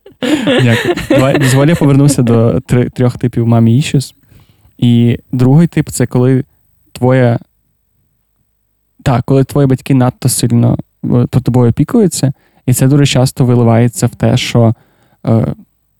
[0.45, 0.95] Дякую.
[1.09, 2.59] Давай дозволь, я повернуся до
[2.93, 4.15] трьох типів мамі іщус.
[4.77, 6.43] І другий тип це коли
[6.91, 7.39] твоя.
[9.03, 12.33] Так, коли твої батьки надто сильно е, про тобою опікуються,
[12.65, 14.73] і це дуже часто виливається в те, що.
[15.27, 15.55] Е,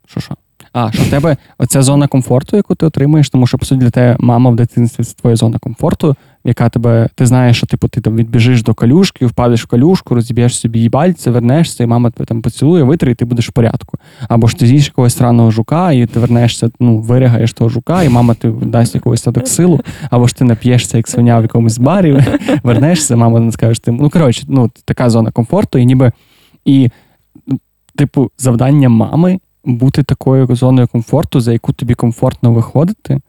[0.08, 0.36] що що?
[0.74, 3.90] А, що в тебе оця зона комфорту, яку ти отримуєш, тому що по суті для
[3.90, 8.02] тебе мама в дитинстві це твоя зона комфорту, яка тебе, ти знаєш, що типу ти
[8.02, 12.42] там відбіжиш до калюшки, впадеш в калюшку, розіб'єш собі їбальце, вернешся, і мама тебе там
[12.42, 13.98] поцілує, витри, і ти будеш в порядку.
[14.28, 18.10] Або ж ти з'їш якогось странного жука, і ти вернешся, ну, виригаєш того жука, і
[18.10, 22.24] мама ти дасть якогось садок силу, або ж ти нап'єшся, як свиня в якомусь барі,
[22.64, 26.12] вернешся, мама скаже, ти, ну коротше, ну така зона комфорту, і ніби
[26.66, 26.90] і,
[27.96, 33.22] типу, завдання мами бути такою зоною комфорту, за яку тобі комфортно виходити,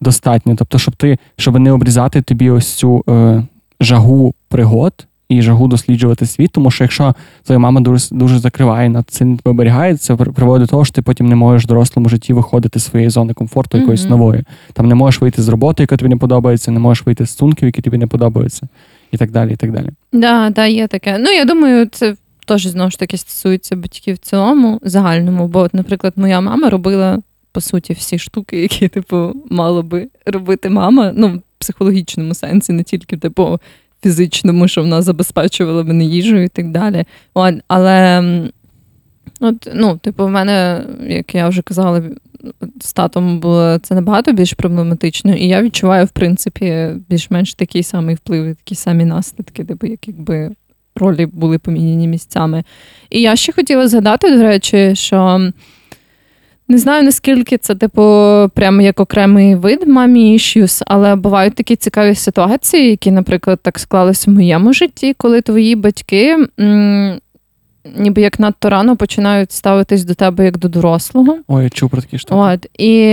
[0.00, 0.54] достатньо.
[0.58, 3.42] Тобто, щоб ти, щоб не обрізати тобі ось цю е,
[3.80, 9.10] жагу пригод і жагу досліджувати світ, тому що якщо твоя мама дуже дуже закриває над
[9.10, 12.32] цим тебе оберігає, це приводить до того, що ти потім не можеш в дорослому житті
[12.32, 14.10] виходити з своєї зони комфорту якоїсь mm-hmm.
[14.10, 14.44] нової.
[14.72, 17.66] Там не можеш вийти з роботи, яка тобі не подобається, не можеш вийти з стунків,
[17.66, 18.68] які тобі не подобаються,
[19.12, 19.52] і так далі.
[19.52, 19.88] і так далі.
[20.12, 21.18] Да, да, є таке.
[21.18, 22.14] Ну, я думаю, це
[22.46, 25.48] теж знову ж таки стосується батьків в цілому загальному.
[25.48, 30.70] Бо, от, наприклад, моя мама робила по суті всі штуки, які типу мала би робити
[30.70, 31.12] мама.
[31.16, 33.60] Ну, в психологічному сенсі, не тільки типу
[34.02, 37.04] фізичному, що вона забезпечувала мене їжею і так далі.
[37.68, 38.22] Але
[39.40, 42.02] от, ну, типу, в мене, як я вже казала,
[42.80, 48.14] з татом було це набагато більш проблематично, і я відчуваю, в принципі, більш-менш такий самий
[48.14, 50.50] вплив, такі самі наслідки, типу, як якби
[50.94, 52.64] ролі були поміняні місцями.
[53.10, 55.50] І я ще хотіла згадати, до речі, що.
[56.70, 58.02] Не знаю, наскільки це, типу,
[58.54, 64.30] прямо як окремий вид мамі issues, але бувають такі цікаві ситуації, які, наприклад, так склалися
[64.30, 67.18] в моєму житті, коли твої батьки м-
[67.96, 71.38] ніби як надто рано починають ставитись до тебе як до дорослого.
[71.48, 72.34] Ой, я чув про такі штуки.
[72.40, 73.04] От, І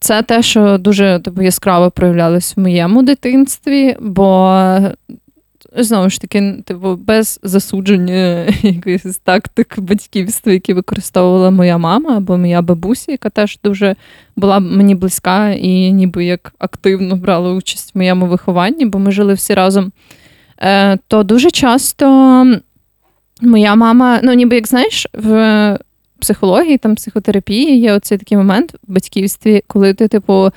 [0.00, 4.54] це те, що дуже типу, яскраво проявлялось в моєму дитинстві, бо
[5.76, 12.62] знову ж таки, типу, без засудження якихось тактик батьківства, які використовувала моя мама або моя
[12.62, 13.96] бабуся, яка теж дуже
[14.36, 19.34] була мені близька і ніби як активно брала участь в моєму вихованні, бо ми жили
[19.34, 19.92] всі разом.
[20.58, 22.06] Е, то дуже часто
[23.40, 25.78] моя мама, ну ніби як знаєш, в
[26.18, 30.50] психології, там психотерапії є оцей такий момент в батьківстві, коли ти, типу,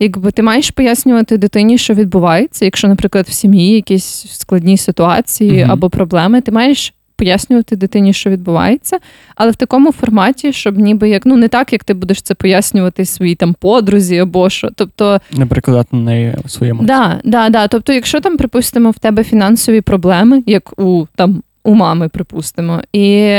[0.00, 5.70] якби ти маєш пояснювати дитині, що відбувається, якщо, наприклад, в сім'ї якісь складні ситуації mm
[5.72, 6.94] або проблеми, ти маєш.
[7.16, 8.98] Пояснювати дитині, що відбувається,
[9.36, 13.04] але в такому форматі, щоб ніби як ну не так, як ти будеш це пояснювати
[13.04, 14.68] своїй там подрузі або що.
[14.74, 16.82] Тобто не прикладати на неї своєму.
[16.82, 17.68] Да, да, да.
[17.68, 23.36] Тобто, якщо там, припустимо, в тебе фінансові проблеми, як у там у мами, припустимо, і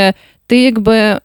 [0.48, 1.20] ти якби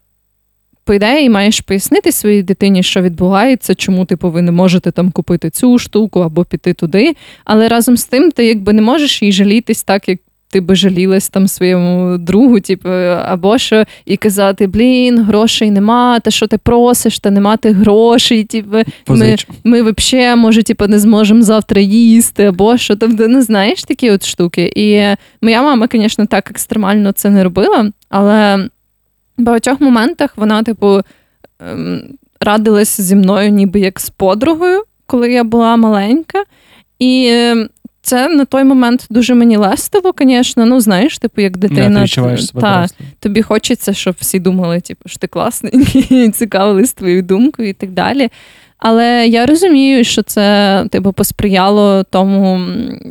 [0.87, 5.51] по ідеї маєш пояснити своїй дитині, що відбувається, чому типу, ви не можете там купити
[5.51, 7.17] цю штуку або піти туди.
[7.45, 10.19] Але разом з тим ти якби не можеш їй жалітись так, як.
[10.51, 16.31] Ти би жалілась там своєму другу, типу, або що, і казати: блін, грошей нема, та
[16.31, 18.45] що ти просиш, та нема тих грошей.
[18.45, 18.77] Типу,
[19.09, 22.97] ми ми взагалі, може, типу, не зможемо завтра їсти, або що.
[22.97, 24.73] Тобто, не знаєш такі от штуки.
[24.77, 28.69] І моя мама, звісно, так екстремально це не робила, але
[29.39, 31.01] в багатьох моментах вона, типу,
[31.61, 32.03] ем,
[32.41, 36.45] радилась зі мною, ніби як з подругою, коли я була маленька.
[36.99, 37.69] І ем,
[38.03, 40.67] це на той момент дуже мені лестило, звісно.
[40.67, 41.89] Ну, знаєш, типу, як дитина.
[41.89, 42.07] Не, ти
[42.39, 42.87] себе та,
[43.21, 45.73] тобі хочеться, щоб всі думали, типу, що ти класний,
[46.11, 48.29] і цікавились твоєю думкою і так далі.
[48.79, 52.61] Але я розумію, що це типу, посприяло тому,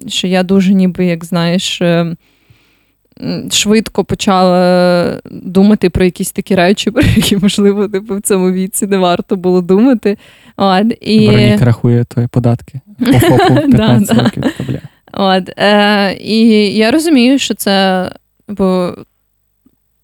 [0.08, 1.82] що я дуже ніби, як знаєш.
[3.52, 8.98] Швидко почала думати про якісь такі речі, про які, можливо, типу, в цьому віці не
[8.98, 10.18] варто було думати.
[10.58, 11.28] От, і...
[11.28, 12.80] Вероніка рахує твої податки.
[13.00, 14.44] По ФОПу 15 років.
[15.14, 18.10] От, е, І я розумію, що це
[18.48, 18.96] бо,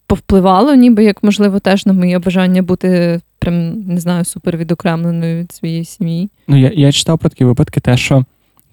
[0.08, 5.52] повпливало, ніби як, можливо, теж на моє бажання бути прям, не знаю, супер відокремленою від
[5.52, 6.30] своєї сім'ї.
[6.48, 8.26] Ну, я я читав про такі випадки, те, що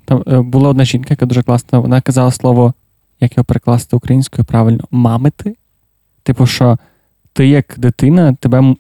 [0.05, 2.74] там е, була одна жінка, яка дуже класна, вона казала слово
[3.20, 5.57] як його перекласти українською правильно, мамити.
[6.22, 6.78] Типу, що
[7.33, 8.74] ти як дитина, тебе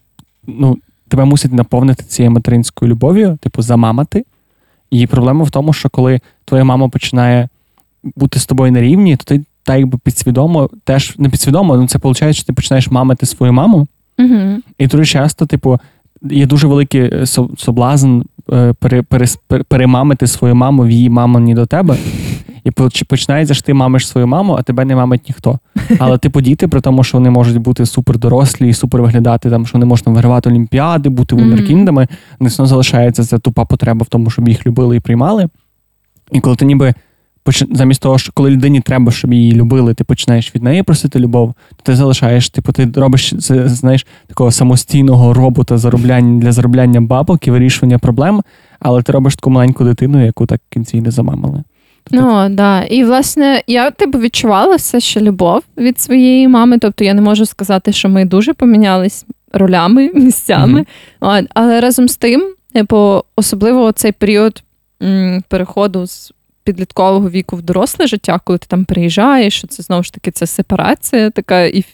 [0.46, 4.24] ну, тебе мусить наповнити цією материнською любов'ю, типу, замамати.
[4.90, 7.48] І проблема в тому, що коли твоя мама починає
[8.16, 11.98] бути з тобою на рівні, то ти так якби підсвідомо, теж не підсвідомо, але це
[11.98, 13.86] виходить, що ти починаєш мамити свою маму.
[14.18, 14.58] Угу.
[14.78, 15.80] І дуже часто, типу,
[16.22, 18.20] є дуже великий е, соблазн
[18.52, 19.26] е, пере, пере,
[19.68, 21.96] перемамити свою маму в її мамині до тебе.
[22.68, 25.58] І починається, що ти мамиш свою маму, а тебе не мамить ніхто.
[25.98, 29.66] Але типу діти, при тому, що вони можуть бути супер дорослі і супер виглядати, там,
[29.66, 32.58] що вони можуть вигравати олімпіади, бути вундеркіндами, mm-hmm.
[32.60, 35.48] не залишається ця тупа потреба в тому, щоб їх любили і приймали.
[36.32, 36.94] І коли ти ніби
[37.70, 41.54] замість того, що коли людині треба, щоб її любили, ти починаєш від неї просити любов,
[41.76, 47.46] то ти залишаєш, типу, ти робиш це, знаєш, такого самостійного робота заробляння для заробляння бабок
[47.46, 48.42] і вирішування проблем,
[48.80, 51.62] але ти робиш таку маленьку дитину, яку так в кінці не замамили.
[52.10, 52.82] Ну, да.
[52.82, 56.78] І, власне, я типу відчувала все ще любов від своєї мами.
[56.78, 60.84] Тобто я не можу сказати, що ми дуже помінялись ролями, місцями.
[61.20, 61.46] Mm-hmm.
[61.54, 64.62] Але разом з тим, типу, особливо цей період
[65.02, 66.32] м, переходу з
[66.64, 70.46] підліткового віку в доросле життя, коли ти там приїжджаєш, що це знову ж таки це
[70.46, 71.84] сепарація, така і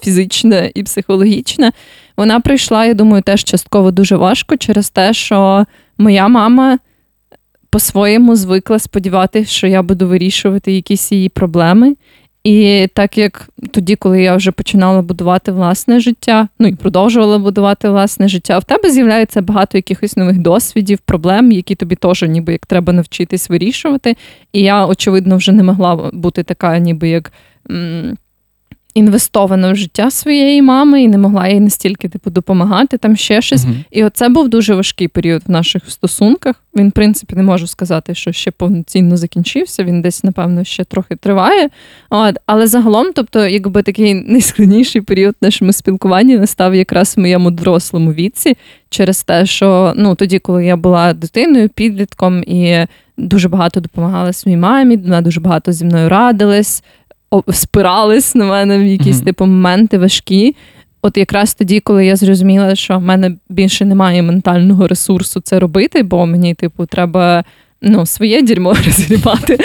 [0.00, 1.72] фізична, і психологічна.
[2.16, 5.66] Вона прийшла, я думаю, теж частково дуже важко через те, що
[5.98, 6.78] моя мама
[7.72, 11.96] по-своєму звикла сподіватися, що я буду вирішувати якісь її проблеми.
[12.44, 17.88] І так як тоді, коли я вже починала будувати власне життя, ну і продовжувала будувати
[17.88, 22.66] власне життя, в тебе з'являється багато якихось нових досвідів, проблем, які тобі теж ніби як
[22.66, 24.16] треба навчитись вирішувати.
[24.52, 27.32] І я, очевидно, вже не могла бути така, ніби як.
[28.94, 33.64] Інвестована в життя своєї мами і не могла їй настільки типу допомагати, там ще щось.
[33.66, 33.84] Uh-huh.
[33.90, 36.56] І оце був дуже важкий період в наших стосунках.
[36.76, 39.84] Він, в принципі, не можу сказати, що ще повноцінно закінчився.
[39.84, 41.68] Він десь, напевно, ще трохи триває.
[42.10, 42.36] От.
[42.46, 48.12] Але загалом, тобто, якби такий найскладніший період в нашому спілкуванні настав якраз в моєму дорослому
[48.12, 48.56] віці,
[48.90, 54.56] через те, що ну тоді, коли я була дитиною, підлітком і дуже багато допомагала своїй
[54.56, 56.84] мамі, вона дуже багато зі мною радилась
[57.52, 59.24] спирались на мене в якісь mm-hmm.
[59.24, 60.56] типу моменти важкі.
[61.02, 66.02] От якраз тоді, коли я зрозуміла, що в мене більше немає ментального ресурсу це робити,
[66.02, 67.44] бо мені, типу, треба
[67.82, 69.58] ну, своє дерьмо розгрібати.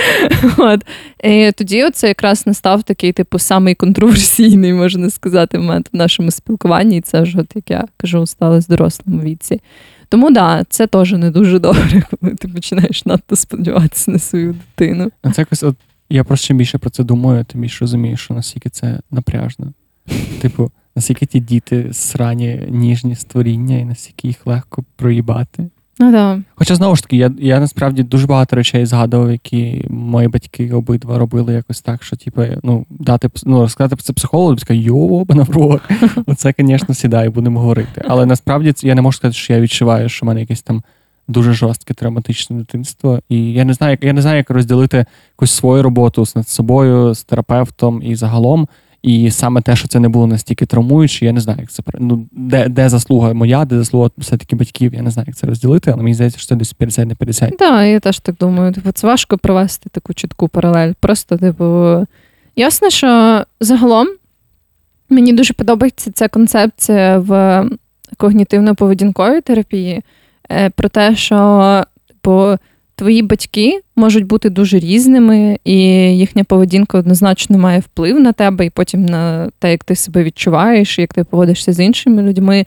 [0.57, 0.85] От.
[1.23, 6.97] І тоді це якраз настав такий, типу, самий контроверсійний, можна сказати, момент в нашому спілкуванні.
[6.97, 9.61] І це вже, от, як я кажу, сталося в дорослому віці.
[10.09, 15.11] Тому да, це теж не дуже добре, коли ти починаєш надто сподіватися на свою дитину.
[15.23, 15.75] Це якось от
[16.09, 19.73] я просто чим більше про це думаю, тим більше розумію, що наскільки це напряжно.
[20.41, 25.69] Типу, наскільки ті діти срані ніжні створіння, і наскільки їх легко проїбати.
[25.99, 26.39] Ну, да.
[26.55, 31.17] Хоча знову ж таки, я я насправді дуже багато речей згадував, які мої батьки обидва
[31.17, 35.45] робили якось так, що типу, ну, дати ну, розказати про це психологу, сказати, йоба на
[36.25, 38.05] Оце, звісно, сідає, будемо говорити.
[38.07, 40.83] Але насправді я не можу сказати, що я відчуваю, що в мене якесь там
[41.27, 43.19] дуже жорстке травматичне дитинство.
[43.29, 47.13] І я не знаю, як я не знаю, як розділити якусь свою роботу над собою,
[47.13, 48.67] з терапевтом і загалом.
[49.01, 52.27] І саме те, що це не було настільки травмуюче, я не знаю, як це ну,
[52.31, 54.93] де де заслуга моя, де заслуга все-таки батьків.
[54.93, 57.49] Я не знаю, як це розділити, але мені здається, що це десь 50 на 50.
[57.49, 58.73] Так, да, я теж так думаю.
[58.73, 60.93] Типу, це важко провести таку чітку паралель.
[60.99, 61.97] Просто, типу,
[62.55, 64.07] ясно, що загалом
[65.09, 67.31] мені дуже подобається ця концепція в
[68.17, 70.01] когнітивно-поведінковій терапії.
[70.51, 71.83] Е, про те, що
[72.23, 72.57] бо
[72.95, 75.77] твої батьки можуть бути дуже різними, і
[76.17, 80.99] їхня поведінка однозначно має вплив на тебе, і потім на те, як ти себе відчуваєш,
[80.99, 82.65] як ти поводишся з іншими людьми.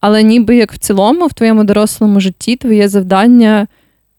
[0.00, 3.66] Але ніби як в цілому, в твоєму дорослому житті, твоє завдання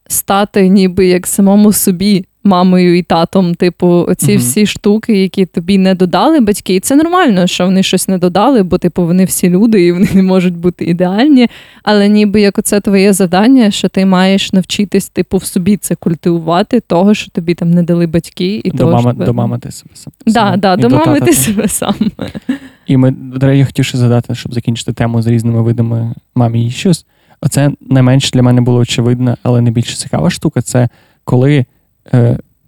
[0.08, 5.78] стати ніби як самому собі мамою і татом, типу, оці uh всі штуки, які тобі
[5.78, 6.74] не додали батьки.
[6.74, 10.08] І це нормально, що вони щось не додали, бо типу вони всі люди і вони
[10.14, 11.48] не можуть бути ідеальні.
[11.82, 16.80] Але ніби як оце твоє завдання, що ти маєш навчитись, типу, в собі це культивувати,
[16.80, 19.12] того, що тобі там не дали батьки, і до що...
[19.12, 20.12] домамити себе сам.
[20.26, 21.94] Да, да, домамити себе сам.
[22.86, 27.06] І ми, я хотів ще задати, щоб закінчити тему з різними видами мамі і щось.
[27.40, 30.88] Оце найменш для мене було очевидно, але найбільш цікава штука це
[31.24, 31.64] коли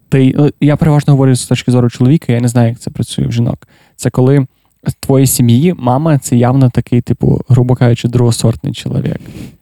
[0.09, 0.33] ти.
[0.37, 3.31] Ну, я переважно говорю з точки зору чоловіка, я не знаю, як це працює в
[3.31, 3.67] жінок.
[3.95, 4.47] Це коли
[4.83, 9.19] в твоїй сім'ї мама це явно такий, типу, грубо кажучи, другосортний чоловік.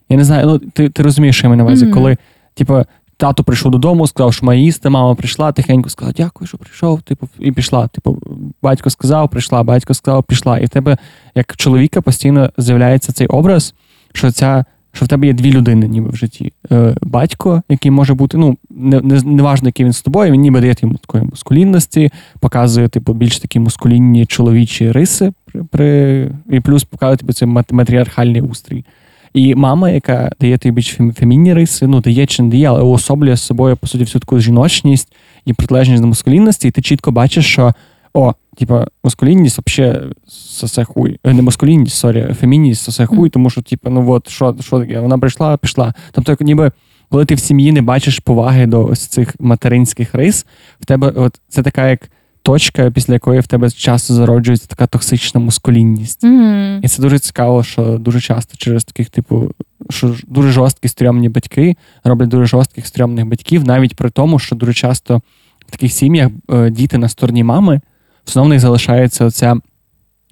[0.10, 1.94] Я не знаю, ну ти ти розумієш, що я маю на увазі, mm-hmm.
[1.94, 2.18] коли,
[2.54, 2.84] типу,
[3.18, 7.30] тато прийшов додому, сказав, що має їсти, мама прийшла, тихенько сказала, дякую, що прийшов, типу,
[7.40, 7.88] і пішла.
[7.88, 8.18] Типу,
[8.62, 10.60] батько сказав, прийшла, батько сказав, пішла.
[10.60, 10.98] І в тебе,
[11.36, 13.74] як чоловіка, постійно з'являється цей образ,
[14.14, 14.66] що ця
[14.96, 16.54] що в тебе є дві людини, ніби в житті.
[16.72, 20.62] Е, Батько, який може бути, ну, не, не, не який він з тобою, він ніби
[20.62, 26.84] дає йому такої мускулінності, показує, типу, більш такі мускулінні чоловічі риси, при, при, і плюс
[26.84, 28.86] показує типу, цей матріархальний устрій.
[29.34, 33.36] І мама, яка дає тобі більш фемінні риси, ну дає чи не дає, але уособлює
[33.36, 35.14] з собою, по суті, всю таку жіночність
[35.46, 37.74] і протилежність до маскулінності, і ти чітко бачиш, що
[38.16, 41.20] о, типа, маскулінність взагалі сосе хуй.
[41.24, 45.00] Е, не маскулінність, sorry, фемінність сосе хуй, тому що, типа, ну от, що що таке?
[45.00, 45.94] Вона прийшла, пішла.
[46.12, 46.72] Тобто, ніби.
[47.10, 50.46] Коли ти в сім'ї не бачиш поваги до ось цих материнських рис,
[50.80, 52.10] в тебе от це така як
[52.42, 56.24] точка, після якої в тебе часто зароджується така токсична мускулінність.
[56.24, 56.80] Mm-hmm.
[56.84, 59.52] І це дуже цікаво, що дуже часто через таких, типу,
[59.90, 64.74] що дуже жорсткі стрьомні батьки роблять дуже жорстких стрьомних батьків, навіть при тому, що дуже
[64.74, 65.22] часто
[65.68, 67.82] в таких сім'ях е, діти на стороні мами,
[68.26, 69.56] все в них залишається оця.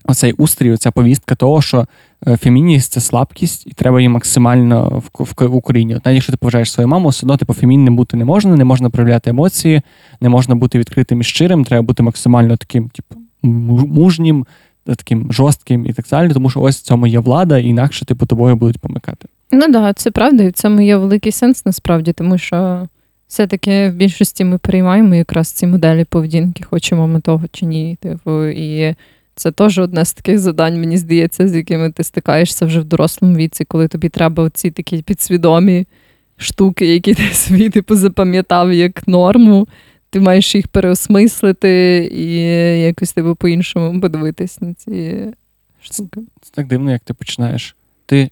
[0.06, 1.88] Оцей устрій, оця повістка того, що
[2.28, 5.04] е, фемінність це слабкість, і треба її максимально
[5.40, 5.96] в, Україні.
[5.96, 8.64] От навіть якщо ти поважаєш свою маму, все одно типу, фемінним бути не можна, не
[8.64, 9.82] можна проявляти емоції,
[10.22, 13.16] не можна бути відкритим і щирим, треба бути максимально таким, типу,
[13.88, 14.46] мужнім,
[14.86, 18.26] таким жорстким і так далі, тому що ось в цьому є влада, і інакше типу
[18.26, 19.28] тобою будуть помикати.
[19.52, 22.88] Ну так, да, це правда, і в цьому є великий сенс насправді, тому що
[23.34, 27.98] все-таки в більшості ми приймаємо якраз ці моделі поведінки, хочемо ми того чи ні.
[28.02, 28.96] Типу, і
[29.36, 33.36] це теж одне з таких завдань, мені здається, з якими ти стикаєшся вже в дорослому
[33.36, 35.86] віці, коли тобі треба оці такі підсвідомі
[36.38, 39.68] штуки, які ти собі типу, запам'ятав як норму.
[40.10, 42.36] Ти маєш їх переосмислити і
[42.82, 45.26] якось типу, по-іншому подивитись на ці
[45.82, 46.22] штуки.
[46.42, 47.76] Це так дивно, як ти починаєш.
[48.06, 48.30] Ти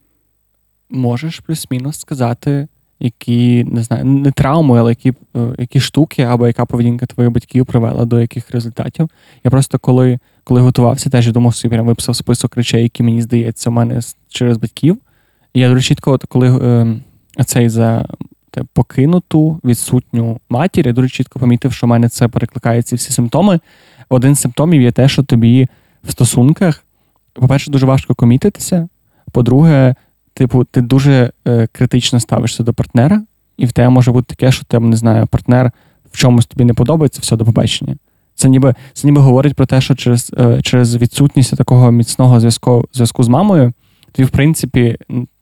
[0.89, 2.67] можеш плюс-мінус сказати,
[3.01, 7.65] які не знаю, не травми, але які е, які штуки або яка поведінка твоїх батьків
[7.65, 9.09] привела до яких результатів.
[9.43, 13.21] Я просто коли коли готувався, теж я думав, собі прям виписав список речей, які мені
[13.21, 13.99] здається, у мене
[14.29, 14.97] через батьків.
[15.53, 16.95] І я дуже чітко, коли е,
[17.45, 18.05] цей за
[18.51, 23.59] те, покинуту, відсутню матір, я дуже чітко помітив, що в мене це перекликає всі симптоми.
[24.09, 25.67] Один з симптомів є те, що тобі
[26.03, 26.83] в стосунках,
[27.33, 28.87] по-перше, дуже важко комітитися.
[29.31, 29.95] По-друге,
[30.33, 33.23] типу, ти дуже е, критично ставишся до партнера,
[33.57, 35.71] і в тебе може бути таке, що тебе, не знаю, партнер
[36.11, 37.95] в чомусь тобі не подобається, все до побачення.
[38.35, 42.85] Це ніби це ніби говорить про те, що через е, через відсутність такого міцного зв'язку
[42.93, 43.73] зв'язку з мамою,
[44.11, 44.97] тобі, в принципі,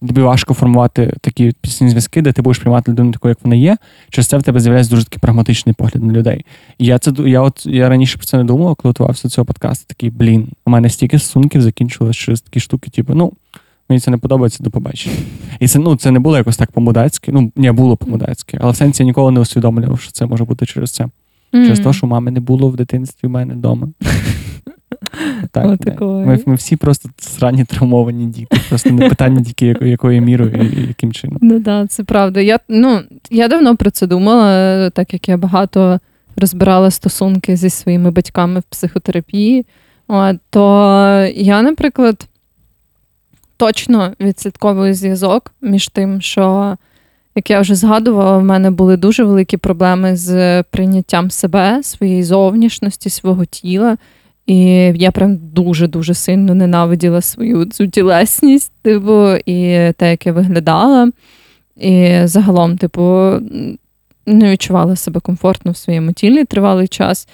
[0.08, 3.78] тобі важко формувати такі пісні зв'язки, де ти будеш приймати людину такою, як вона є.
[4.10, 6.46] Через це в тебе з'являється дуже такий прагматичний погляд на людей.
[6.78, 9.46] І я це я от я раніше про це не думав, коли готувався до цього
[9.46, 9.86] подкасту.
[9.88, 13.34] Такий блін, у мене стільки стосунків закінчилось через такі штуки, типу, ну.
[13.90, 15.16] Мені це не подобається до побачення.
[15.60, 17.32] І це ну, це не було якось так по-мудацьки.
[17.32, 20.66] Ну, не було по-мудацьки, але в сенсі я ніколи не усвідомлював, що це може бути
[20.66, 21.04] через це.
[21.04, 21.64] Mm.
[21.64, 23.88] Через те, що мами не було в дитинстві в мене вдома.
[25.52, 28.58] Так, Ми ми всі просто срані травмовані діти.
[28.70, 31.38] Просто не питання тільки якою, якою мірою і яким чином.
[31.42, 32.42] Ну так, це правда.
[32.42, 36.00] Я ну, я давно про це думала, так як я багато
[36.36, 39.66] розбирала стосунки зі своїми батьками в психотерапії.
[40.50, 42.28] То я, наприклад,
[43.60, 46.76] точно відслідковую зв'язок між тим, що,
[47.36, 53.10] як я вже згадувала, в мене були дуже великі проблеми з прийняттям себе, своєї зовнішності,
[53.10, 53.98] свого тіла.
[54.46, 54.58] І
[54.96, 61.12] я прям дуже-дуже сильно ненавиділа свою цю тілесність, типу, і те, як я виглядала.
[61.78, 63.34] І загалом, типу,
[64.26, 67.28] не відчувала себе комфортно в своєму тілі тривалий час.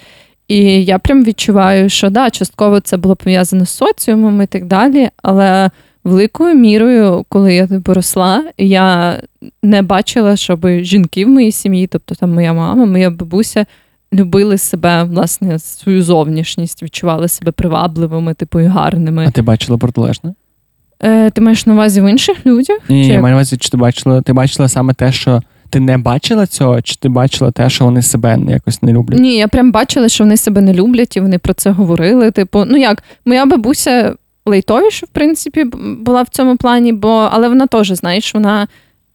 [0.48, 5.08] І я прям відчуваю, що да, частково це було пов'язано з соціумом і так далі,
[5.22, 5.70] але
[6.06, 9.16] великою мірою, коли я типу, росла, я
[9.62, 13.66] не бачила, щоб жінки в моїй сім'ї, тобто там моя мама, моя бабуся,
[14.12, 19.26] любили себе, власне, свою зовнішність, відчували себе привабливими, типу, і гарними.
[19.26, 20.34] А ти бачила протилежне?
[21.02, 22.78] Е, Ти маєш на увазі в інших людях?
[22.88, 25.42] Ні, ні, я маю на увазі, чи ти бачила, ти бачила саме те, що.
[25.70, 29.20] Ти не бачила цього, чи ти бачила те, що вони себе якось не люблять?
[29.20, 32.30] Ні, я прям бачила, що вони себе не люблять, і вони про це говорили.
[32.30, 34.14] Типу, ну як, моя бабуся
[34.46, 35.64] лейтовіше, в принципі,
[35.98, 38.66] була в цьому плані, бо але вона теж, знаєш, вона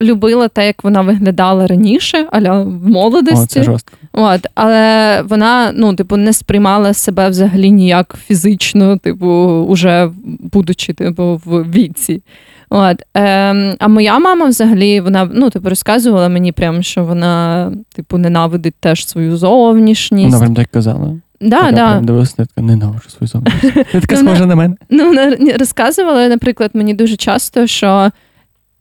[0.02, 3.60] любила те, як вона виглядала раніше, аля в молодості.
[3.60, 3.98] О, це жорстко.
[4.14, 9.28] От, Але вона, ну, типу, не сприймала себе взагалі ніяк фізично, типу,
[9.70, 12.24] уже будучи типу, в віці.
[12.70, 18.18] От, е, А моя мама взагалі вона ну, типу, розказувала мені, прям, що вона типу,
[18.18, 20.34] ненавидить теж свою зовнішність.
[20.34, 21.16] Вона прям так казала.
[21.42, 22.00] Да, да.
[22.00, 23.74] Дивилася, така ненавиджу свою зовнішність.
[23.92, 24.76] Ти така схожа на мене.
[24.90, 28.12] Ну, вона розказувала, наприклад, мені дуже часто, що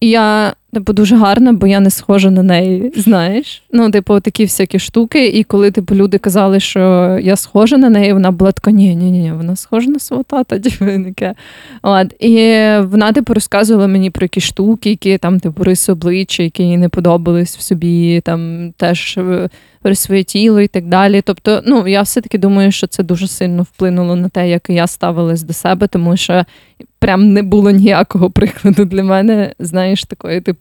[0.00, 3.62] я Типу, дуже гарна, бо я не схожа на неї, знаєш.
[3.72, 5.26] Ну, типу, такі всякі штуки.
[5.26, 6.80] І коли типу, люди казали, що
[7.22, 10.58] я схожа на неї, вона була така, ні, ні, ні, вона схожа на свого тата,
[10.60, 10.84] типу.
[11.82, 12.14] От.
[12.22, 12.36] І
[12.82, 16.88] вона, типу, розказувала мені про якісь штуки, які там, типу, риси обличчя, які їй не
[16.88, 19.48] подобались в собі, там теж е,
[19.82, 21.22] про своє тіло і так далі.
[21.22, 25.42] Тобто, ну, я все-таки думаю, що це дуже сильно вплинуло на те, як я ставилась
[25.42, 26.44] до себе, тому що
[26.98, 30.59] прям не було ніякого прикладу для мене, знаєш, такої, типу,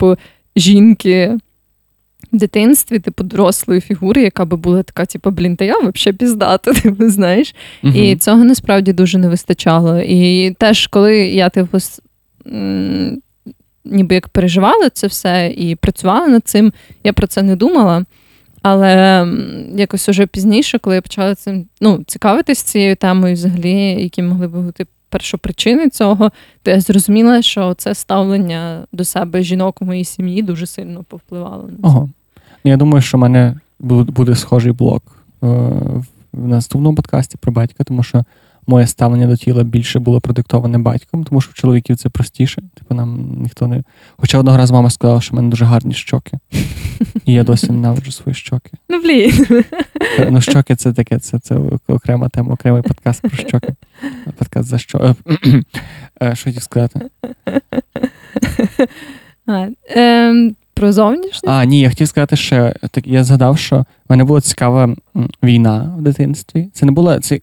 [0.55, 1.37] жінки.
[2.33, 6.73] В дитинстві, типу, дорослої фігури, яка би була така, типу, блін, та я взагалі піздата,
[6.81, 7.55] типу, знаєш.
[7.83, 9.99] uh І цього насправді дуже не вистачало.
[9.99, 11.77] І теж, коли я, типу,
[13.85, 16.73] ніби як переживала це все і працювала над цим,
[17.03, 18.05] я про це не думала.
[18.61, 19.25] Але
[19.75, 24.51] якось уже пізніше, коли я почала цим ну, цікавитись цією темою, взагалі, які могли б
[24.51, 26.31] бути першопричини цього,
[26.63, 31.63] то я зрозуміла, що це ставлення до себе жінок у моїй сім'ї дуже сильно повпливало
[31.63, 31.87] на це.
[31.87, 32.09] Ого.
[32.63, 35.03] Я думаю, що в мене буде схожий блок
[35.43, 35.47] е,
[36.33, 38.23] в наступному подкасті про батька, тому що
[38.69, 42.61] моє ставлення до тіла більше було продиктоване батьком, тому що в чоловіків це простіше.
[42.75, 43.83] Типу нам ніхто не.
[44.17, 46.37] Хоча одного разу мама сказала, що в мене дуже гарні щоки.
[47.25, 48.71] І я досі ненавиджу свої щоки.
[48.89, 49.47] Ну, блін.
[50.19, 53.73] Е, ну, щоки це таке, це це окрема тема, окремий подкаст про щоки.
[54.37, 54.97] Подкаст за що.
[54.97, 55.63] Е,
[56.23, 57.01] е, що хотів сказати?
[59.47, 61.47] А, ем, Про зовнішність?
[61.47, 64.95] А, ні, я хотів сказати, що так, я згадав, що в мене була цікава
[65.43, 66.69] війна в дитинстві.
[66.73, 67.19] Це не було.
[67.19, 67.39] Це,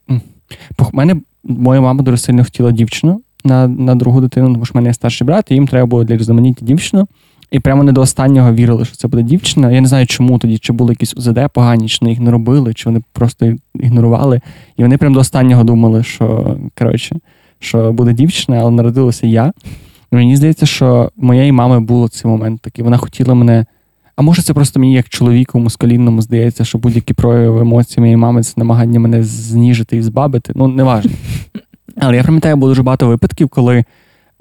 [0.79, 4.77] в мене моя мама дуже сильно хотіла дівчину на на другу дитину, тому що в
[4.77, 7.09] мене є старший брат, і їм треба було для різноманіття дівчину.
[7.51, 9.73] І прямо не до останнього вірили, що це буде дівчина.
[9.73, 12.75] Я не знаю, чому тоді, чи були якісь УЗД погані, чи вони їх не робили,
[12.75, 14.41] чи вони просто ігнорували.
[14.77, 17.17] І вони прямо до останнього думали, що коротше,
[17.59, 19.53] що буде дівчина, але народилася я.
[20.13, 22.85] Мені здається, що моєї мами було цей момент такий.
[22.85, 23.67] Вона хотіла мене.
[24.17, 28.43] А може, це просто мені, як чоловіку мускалінному, здається, що будь-які прояви емоцій моєї мами
[28.43, 30.53] це намагання мене зніжити і збабити.
[30.57, 31.11] Ну, неважно.
[32.01, 33.85] Але я пам'ятаю, було дуже багато випадків, коли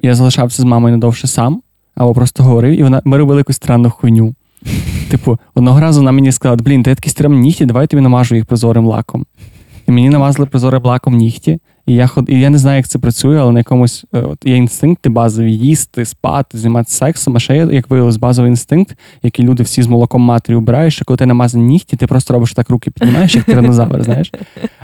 [0.01, 1.61] я залишався з мамою надовше сам,
[1.95, 4.35] або просто говорив, і вона ми робили якусь странну хуйню.
[5.09, 8.45] Типу, одного разу вона мені сказала: блін, ти такий стрімний нігті, давай тобі намажу їх
[8.45, 9.25] прозорим лаком.
[9.87, 11.59] І мені намазали прозорим лаком нігті.
[11.85, 12.25] І я ход...
[12.29, 15.53] і я не знаю, як це працює, але на якомусь е, от, є інстинкти базові
[15.53, 17.35] їсти, спати, займатися сексом.
[17.35, 21.05] А ще є, як виявилось, базовий інстинкт, який люди всі з молоком матері вбирають, що
[21.05, 24.31] коли ти намазаний нігті, ти просто робиш так руки піднімаєш, як тиранозавр, знаєш.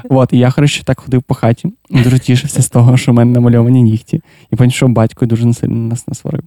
[0.10, 3.32] От, і я коротше так ходив по хаті, дуже тішився з того, що в мене
[3.32, 4.22] намальовані нігті.
[4.52, 6.44] І потім, що батько дуже сильно нас насварив.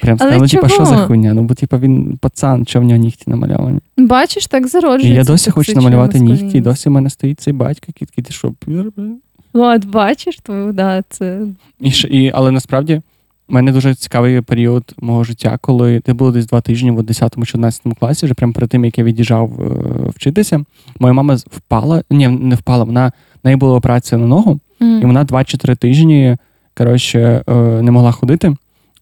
[0.00, 1.34] Прям сказав, ну, типа, що за хуйня?
[1.34, 3.80] Ну, бо типа він пацан, що в нього нігті намальовані.
[3.96, 5.08] Бачиш, так зароджується.
[5.08, 8.24] І я досі хочу намалювати нігті, і досі в мене стоїть цей батько, який такий,
[8.24, 8.52] ти що,
[9.56, 11.40] От, бачиш, то да, це.
[11.80, 13.00] І, і, Але насправді
[13.48, 17.34] в мене дуже цікавий період мого життя, коли ти було десь два тижні в 10
[17.34, 20.64] чи 11 класі, вже прямо перед тим, як я від'їжджав е, вчитися,
[21.00, 25.00] моя мама впала, ні, не впала, вона в неї була операція на ногу, mm.
[25.02, 26.36] і вона 2-4 тижні
[26.76, 28.56] коротше, е, не могла ходити.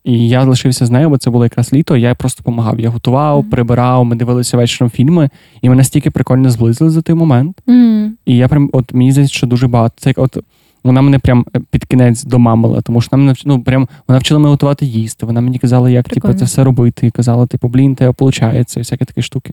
[0.04, 1.96] І я лишився з нею, бо це було якраз літо.
[1.96, 2.80] Я просто допомагав.
[2.80, 3.50] Я готував, mm.
[3.50, 5.30] прибирав, ми дивилися вечором фільми,
[5.62, 7.62] і ми настільки прикольно зблизили за той момент.
[7.66, 8.10] Mm.
[8.26, 9.94] І я прям, от мені здається, що дуже багато.
[9.98, 10.38] Це як от
[10.84, 14.40] вона мене прям е, під кінець домамила, тому що вона мене ну, прям вона вчила
[14.40, 15.26] мене готувати їсти.
[15.26, 17.06] Вона мені казала, як типу, це все робити.
[17.06, 19.52] І казала, типу, блін, тебе виходить, і всякі такі штуки.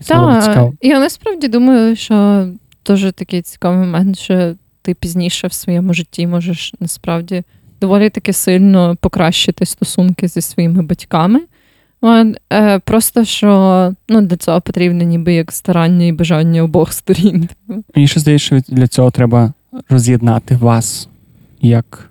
[0.00, 0.72] І це було цікаво.
[0.82, 2.46] Я насправді думаю, що
[2.86, 7.42] дуже такий цікавий момент, що ти пізніше в своєму житті можеш насправді
[7.80, 11.40] доволі таки сильно покращити стосунки зі своїми батьками.
[12.52, 17.48] Е, просто що ну, для цього потрібно ніби як старання і бажання обох сторін.
[17.94, 19.52] Мені ще здається, що для цього треба
[19.88, 21.08] роз'єднати вас
[21.60, 22.10] як.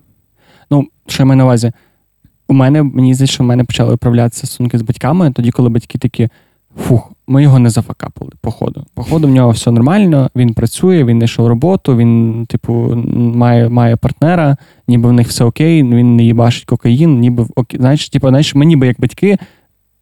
[0.72, 1.72] Ну, що я маю на увазі?
[2.48, 5.98] У мене мені здається, що в мене почали управлятися стосунки з батьками, тоді, коли батьки
[5.98, 6.30] такі
[6.78, 8.86] фух, ми його не зафакапили, походу.
[8.94, 12.74] Походу, в нього все нормально, він працює, він знайшов роботу, він, типу,
[13.16, 14.58] має має партнера,
[14.88, 17.80] ніби в них все окей, він не їбашить кокаїн, ніби окей.
[17.80, 19.38] Знаєш, типу, знаєш, ми ніби як батьки,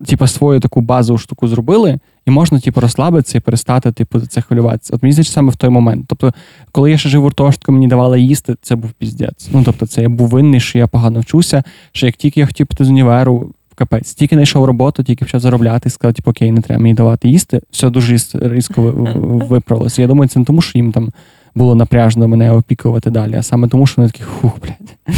[0.05, 4.41] типу, свою таку базову штуку зробили, і можна, типу, розслабитися і перестати, типу, за це
[4.41, 4.95] хвилюватися.
[4.95, 6.05] От мені здається, саме в той момент.
[6.07, 6.33] Тобто,
[6.71, 9.49] коли я ще жив гуртожитку, мені давали їсти, це був піздець.
[9.53, 12.67] Ну, тобто, це я був винний, що я погано вчуся, що як тільки я хотів
[12.67, 14.13] піти з універу, капець.
[14.13, 17.61] Тільки знайшов роботу, тільки почав заробляти і сказав, типу, окей, не треба мені давати їсти.
[17.71, 18.81] Все дуже різко
[19.49, 20.01] виправилося.
[20.01, 21.11] Я думаю, це не тому, що їм там
[21.55, 25.15] було напряжно мене опікувати далі, а саме тому, що вони такі хух, блядь.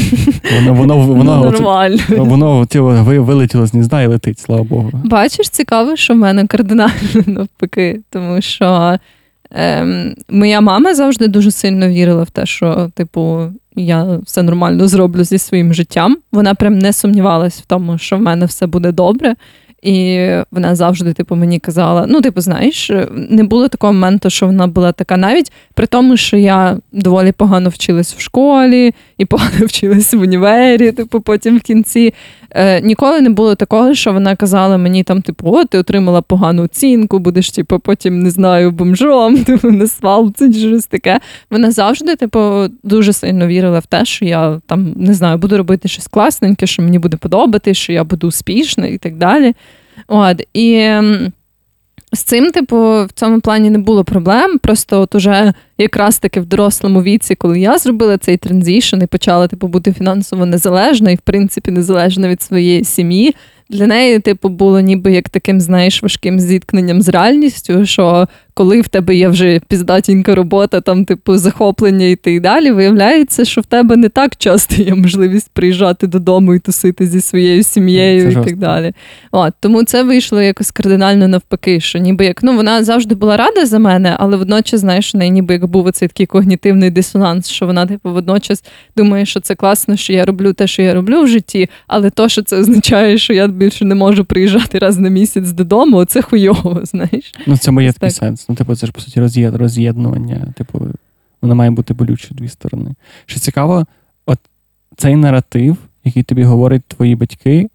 [0.55, 1.97] Воно воно, воно, Нормально.
[2.09, 4.91] воно, воно вилетіло з гнізда і летить, слава Богу.
[5.03, 6.91] Бачиш, цікаво, що в мене кардинально
[7.27, 8.97] навпаки, тому що.
[9.51, 13.41] Ем, Моя мама завжди дуже сильно вірила в те, що, типу,
[13.85, 16.17] я все нормально зроблю зі своїм життям.
[16.31, 19.35] Вона прям не сумнівалась в тому, що в мене все буде добре.
[19.81, 24.67] І вона завжди, типу, мені казала: ну, типу, знаєш, не було такого моменту, що вона
[24.67, 30.13] була така, навіть при тому, що я доволі погано вчилась в школі і погано вчилась
[30.13, 32.13] в універі, типу, потім в кінці.
[32.51, 36.63] Е, Ніколи не було такого, що вона казала мені там, типу, о, ти отримала погану
[36.63, 41.19] оцінку, будеш, типу, потім не знаю, бомжом, типу, не свалці, щось таке.
[41.51, 45.87] Вона завжди, типу, дуже сильно вірила в те, що я там не знаю, буду робити
[45.87, 49.53] щось класненьке, що мені буде подобати, що я буду успішна і так далі.
[50.07, 50.91] От, І
[52.13, 54.57] з цим, типу, в цьому плані не було проблем.
[54.57, 59.47] Просто от уже якраз таки в дорослому віці, коли я зробила цей transition і почала
[59.47, 63.35] типу, бути фінансово незалежна і, в принципі, незалежна від своєї сім'ї.
[63.69, 68.27] Для неї, типу, було ніби як таким, знаєш, важким зіткненням з реальністю, що
[68.59, 73.61] коли в тебе є вже піздатінька робота, там, типу, захоплення і так далі, виявляється, що
[73.61, 78.27] в тебе не так часто є можливість приїжджати додому і тусити зі своєю сім'єю це
[78.27, 78.49] і жорстко.
[78.49, 78.93] так далі.
[79.31, 83.65] От, Тому це вийшло якось кардинально навпаки, що ніби як ну вона завжди була рада
[83.65, 87.65] за мене, але водночас, знаєш, у неї ніби як був оцей такий когнітивний дисонанс, що
[87.65, 88.63] вона, типу, водночас
[88.97, 92.29] думає, що це класно, що я роблю те, що я роблю в житті, але то,
[92.29, 96.81] що це означає, що я більше не можу приїжджати раз на місяць додому, це хуйово,
[96.83, 97.33] знаєш.
[97.47, 98.49] Ну, це моє такий сенс.
[98.49, 100.53] Ну, типу, це ж по суті роз'єднування.
[100.57, 100.81] Типу,
[101.41, 102.95] воно має бути болюче дві сторони.
[103.25, 103.85] Що цікаво,
[104.25, 104.39] от
[104.97, 107.69] цей наратив, який тобі говорять твої батьки,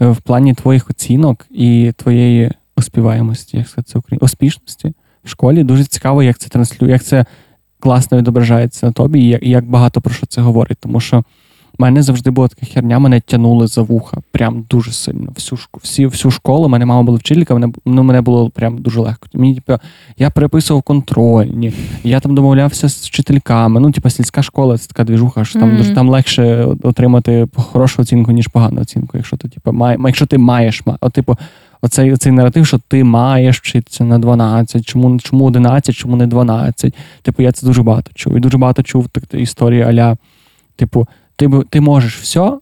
[0.00, 4.92] е, в плані твоїх оцінок і твоєї оспіваємості, як сказати, успішності
[5.24, 7.24] в школі, дуже цікаво, як це транслює, як це
[7.80, 10.78] класно відображається на тобі, і як багато про що це говорить.
[10.80, 11.24] Тому що
[11.82, 14.16] мене завжди була така херня, мене тянули за вуха.
[14.30, 15.32] Прям дуже сильно.
[15.34, 19.28] Всю всі, всю школу, мене мама була вчителька, мене ну, мене було прям дуже легко.
[19.34, 19.78] Мені, типу,
[20.18, 21.72] Я переписував контрольні,
[22.04, 23.80] я там домовлявся з вчительками.
[23.80, 25.76] Ну, типу, сільська школа це така двіжуха, що там mm-hmm.
[25.76, 29.16] дуже там легше отримати хорошу оцінку, ніж погану оцінку.
[29.16, 31.36] Якщо ти типу, має, якщо ти маєш от, типу,
[31.82, 36.94] оцей оцей наратив, що ти маєш вчитися на 12, чому чому 11, чому не 12.
[37.22, 38.36] Типу, я це дуже багато чув.
[38.36, 40.16] І дуже багато чув так, історії аля,
[40.76, 41.08] типу
[41.48, 42.58] ти ти можеш все,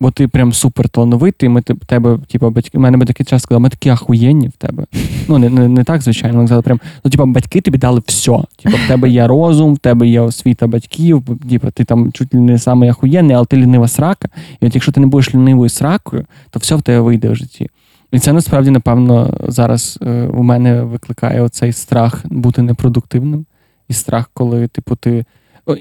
[0.00, 3.68] бо ти прям супер талановитий, ми тебе, типу, батьки, в мене батьки часто сказали, ми
[3.68, 4.84] такі ахуєнні в тебе.
[5.28, 8.38] Ну, не не, не так, звичайно, але казали, прям, ну, типу, батьки тобі дали все.
[8.62, 12.58] Типу, в тебе є розум, в тебе є освіта батьків, типу, ти там чуть не
[12.58, 14.28] самий ахуєнний, але ти лінива срака.
[14.60, 17.70] І от якщо ти не будеш лінивою сракою, то все в тебе вийде в житті.
[18.12, 23.46] І це насправді, напевно, зараз е, у мене викликає оцей страх бути непродуктивним.
[23.88, 25.24] І страх, коли, типу, ти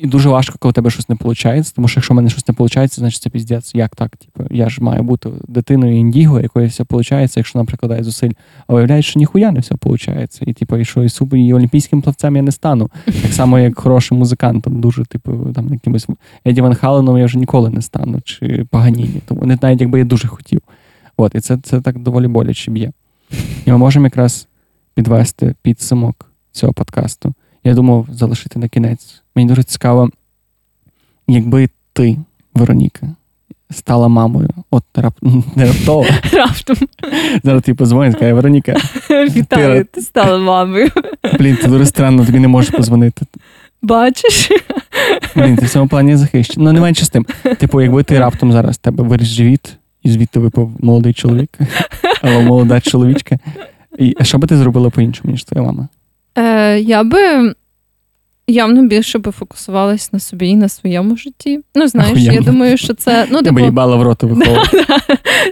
[0.02, 2.48] і дуже важко, коли у тебе щось не виходить, тому що якщо в мене щось
[2.48, 3.76] не виходить, значить це піздець.
[3.76, 4.18] Як так?
[4.18, 8.32] Типу, я ж маю бути дитиною індіго, якої все виходить, якщо прикладає зусиль,
[8.68, 10.40] а виявляється, що ніхуя не все виходить.
[10.42, 12.90] І типу, і що і супер, і олімпійським плавцем я не стану.
[13.06, 16.08] Так само, як хорошим музикантом, дуже, типу, там якимось
[16.46, 19.22] Еді Ван Халеном я вже ніколи не стану, чи Паганіні.
[19.26, 20.62] Тому не навіть якби я дуже хотів.
[21.18, 22.92] От, і це це так доволі боляче б'є.
[23.66, 24.48] І ми можемо якраз
[24.94, 27.34] підвести підсумок цього подкасту.
[27.64, 29.22] Я думав залишити на кінець.
[29.36, 30.10] Мені дуже цікаво,
[31.28, 32.18] якби ти,
[32.54, 33.16] Вероніка,
[33.72, 34.50] стала мамою.
[34.72, 35.14] От рап...
[35.56, 36.06] не раптово.
[36.34, 36.78] Раптом.
[37.44, 38.76] Зараз тобі позвонить, каже, Вероніка.
[39.10, 40.90] Вітаю, ти, ти стала мамою.
[41.40, 43.26] Блін, це дуже странно, тобі не можеш позвонити.
[43.82, 44.50] Бачиш?
[45.36, 46.66] Блін, ти в цьому плані захищений.
[46.66, 47.26] Ну, не менше з тим.
[47.58, 51.50] Типу, якби ти раптом зараз тебе виріс живіт, і звідти випав молодий чоловік,
[52.22, 53.38] або молода чоловічка.
[53.98, 55.88] І що би ти зробила по-іншому, ніж твоя мама?
[56.40, 57.54] Е, Я би
[58.48, 61.60] явно більше би фокусувалась на собі і на своєму житті.
[61.76, 62.34] Ну, знаєш, Ахуєнно.
[62.34, 63.28] я думаю, що це.
[63.32, 63.60] Ну, типу...
[63.60, 64.86] їбала в роти виховувати.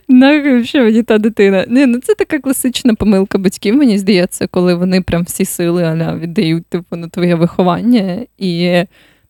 [0.09, 1.65] Ну, що мені та дитина.
[1.69, 6.15] Ні, ну Це така класична помилка батьків, мені здається, коли вони прям всі сили аля,
[6.15, 8.17] віддають типу, на твоє виховання.
[8.38, 8.83] І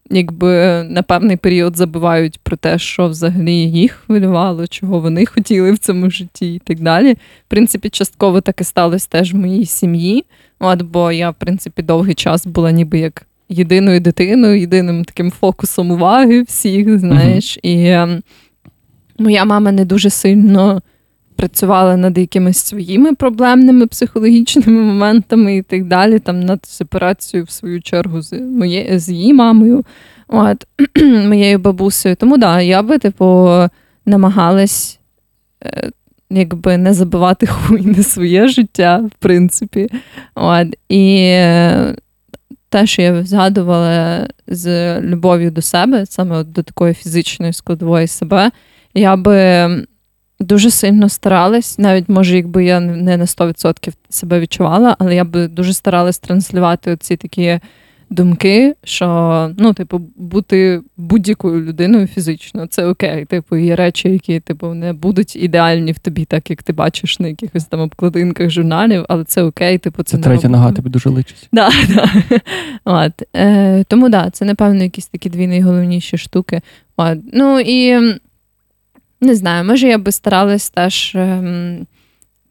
[0.09, 5.77] якби на певний період забувають про те, що взагалі їх хвилювало, чого вони хотіли в
[5.77, 7.13] цьому житті і так далі.
[7.13, 10.25] В принципі, частково таке сталося теж в моїй сім'ї.
[10.59, 15.91] От, Бо я, в принципі, довгий час була ніби як єдиною дитиною, єдиним таким фокусом
[15.91, 17.57] уваги всіх, знаєш.
[17.57, 17.69] Uh-huh.
[17.69, 18.21] І е,
[19.19, 20.81] моя мама не дуже сильно
[21.37, 27.81] працювала над якимись своїми проблемними психологічними моментами і так далі, там над сепарацією, в свою
[27.81, 29.85] чергу, з моє, з її мамою,
[30.27, 30.67] от,
[31.03, 32.15] моєю бабусею.
[32.15, 33.49] Тому да, я би, типу,
[34.05, 34.99] намагалась.
[35.65, 35.91] Е,
[36.29, 39.87] якби не забивати хуй на своє життя, в принципі.
[40.35, 40.67] От.
[40.89, 41.95] І е,
[42.69, 48.51] те, що я згадувала з любов'ю до себе, саме до такої фізичної складової себе,
[48.93, 49.67] я би
[50.39, 55.47] дуже сильно старалась, навіть може, якби я не на 100% себе відчувала, але я би
[55.47, 57.59] дуже старалась транслювати ці такі
[58.09, 63.25] думки, що ну, типу, бути будь-якою людиною фізично це окей.
[63.25, 67.27] Типу, є речі, які типу не будуть ідеальні в тобі, так як ти бачиш на
[67.27, 69.77] якихось там обкладинках журналів, але це окей.
[69.77, 71.49] Типу, це, це третя нога тобі дуже личить.
[71.51, 72.09] Да, да.
[72.85, 73.23] От.
[73.35, 76.61] Е, Тому да, це напевно якісь такі дві найголовніші штуки.
[76.97, 77.17] От.
[77.33, 77.99] Ну і
[79.21, 81.87] не знаю, може я би старалась теж ем,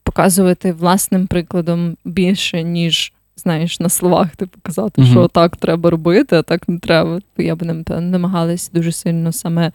[0.02, 5.10] показувати власним прикладом більше, ніж знаєш, на словах типу казати, Мгм.
[5.10, 7.20] що так треба робити, а так не треба.
[7.38, 9.72] Я би намагалась дуже сильно саме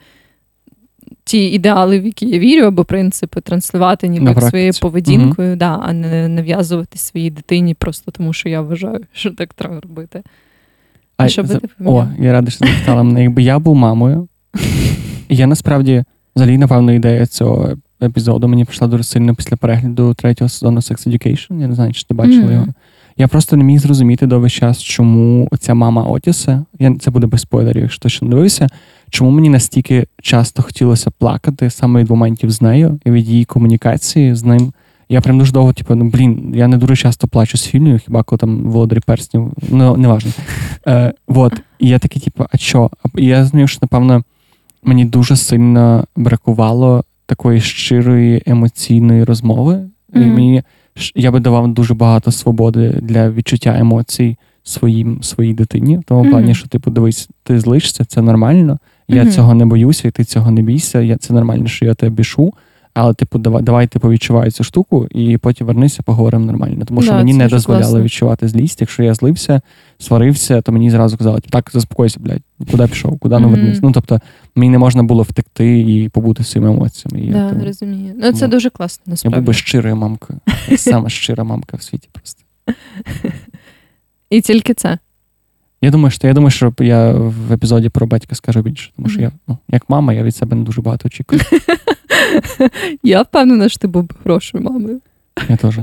[1.24, 6.28] ті ідеали, в які я вірю, або принципи транслювати ніби своєю поведінкою, да, а не
[6.28, 10.24] нав'язувати своїй дитині просто тому, що я вважаю, що так треба робити.
[11.18, 13.24] А що би ти О, я радий, що запитала мене.
[13.24, 14.28] Якби я був мамою,
[15.30, 16.04] і я насправді
[16.36, 17.69] взагалі, напевно, ідея цього
[18.03, 21.61] епізоду мені прийшла дуже сильно після перегляду третього сезону Sex Education.
[21.61, 22.53] Я не знаю, чи ти бачила Мгм.
[22.53, 22.67] його.
[23.17, 27.41] Я просто не міг зрозуміти довгий час, чому ця мама Отіса, я, це буде без
[27.41, 28.67] спойлерів, якщо точно не дивився,
[29.09, 34.36] чому мені настільки часто хотілося плакати саме від моментів з нею і від її комунікації
[34.36, 34.73] з ним.
[35.09, 38.23] Я прям дуже довго, типу, ну блін, я не дуже часто плачу з фільмів, хіба
[38.23, 40.32] коли там володарі перснів, ну неважно.
[40.88, 41.53] Е, вот.
[41.79, 42.89] І я такий, типу, а що?
[43.17, 44.23] І я зрозумів, що, напевно,
[44.84, 49.79] мені дуже сильно бракувало такої щирої емоційної розмови.
[50.13, 50.63] І мені
[51.15, 55.97] я би давав дуже багато свободи для відчуття емоцій своїм, своїй дитині.
[55.97, 56.32] В тому Мгм.
[56.32, 58.77] плані, що типу, дивись, ти злишся, це нормально.
[59.07, 59.32] Я Мгм.
[59.32, 61.01] цього не боюся, і ти цього не бійся.
[61.01, 62.53] Я, це нормально, що я тебе бішу.
[62.93, 66.86] Але, типу, давай, давай типу, відчувай цю штуку, і потім вернися, поговоримо нормально.
[66.88, 68.01] Тому що Да, мені не дуже дозволяли класно.
[68.03, 68.82] відчувати злість.
[68.82, 69.61] Якщо я злився,
[69.99, 73.51] сварився, то мені зразу казали, так, заспокойся, блядь, куди пішов, куди не Мгм.
[73.55, 73.79] вернись.
[73.82, 74.19] Ну, тобто,
[74.56, 77.22] мені не можна було втекти і побути своїми емоціями.
[77.26, 78.14] І я, Да, тому- розумію.
[78.18, 80.39] Ну, це тому дуже класно, я був би щирою мамкою.
[80.78, 82.43] Саме щира мамка в світі просто.
[84.30, 84.97] І тільки це.
[85.82, 89.22] Я думаю, що я думаю, що я в епізоді про батька скажу більше, тому що
[89.22, 91.41] я, ну, як мама, я від себе не дуже багато очікую.
[93.04, 95.02] Я впевнена, що ти був би хорошою мамою.
[95.49, 95.80] Я теж.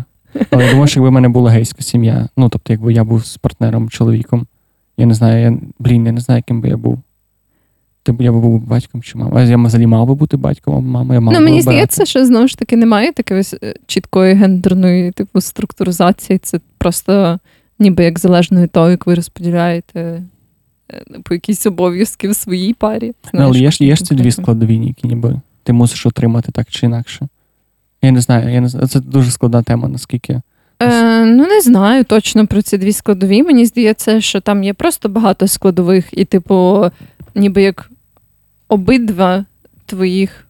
[0.50, 3.26] Але я думаю, що якби в мене була гейська сім'я, ну тобто, якби я був
[3.26, 4.46] з партнером, чоловіком,
[4.96, 7.02] я не знаю, я, блін, я не знаю, яким би я був.
[8.02, 9.36] Ти б я би був батьком чи мамою.
[9.46, 11.14] А я взагалі мав би бути батьком мамою.
[11.14, 15.10] Я мав Ну, мені здається, що знову ж таки немає такої ось, е, чіткої гендерної
[15.12, 16.38] типу структуризації.
[16.38, 17.38] Це просто
[17.78, 20.22] ніби як залежно від того, як ви розподіляєте
[20.92, 23.12] е, по якісь обов'язки в своїй парі.
[23.32, 26.70] Ну, але є ж, є ж ці дві складові, які ніби ти мусиш отримати так
[26.70, 27.28] чи інакше.
[28.02, 28.86] Я не знаю, я не знаю.
[28.86, 30.40] Це дуже складна тема, наскільки.
[30.82, 33.42] Е, ну, не знаю точно про ці дві складові.
[33.42, 36.90] Мені здається, що там є просто багато складових, і, типу,
[37.34, 37.90] ніби як
[38.68, 39.44] обидва
[39.86, 40.46] твоїх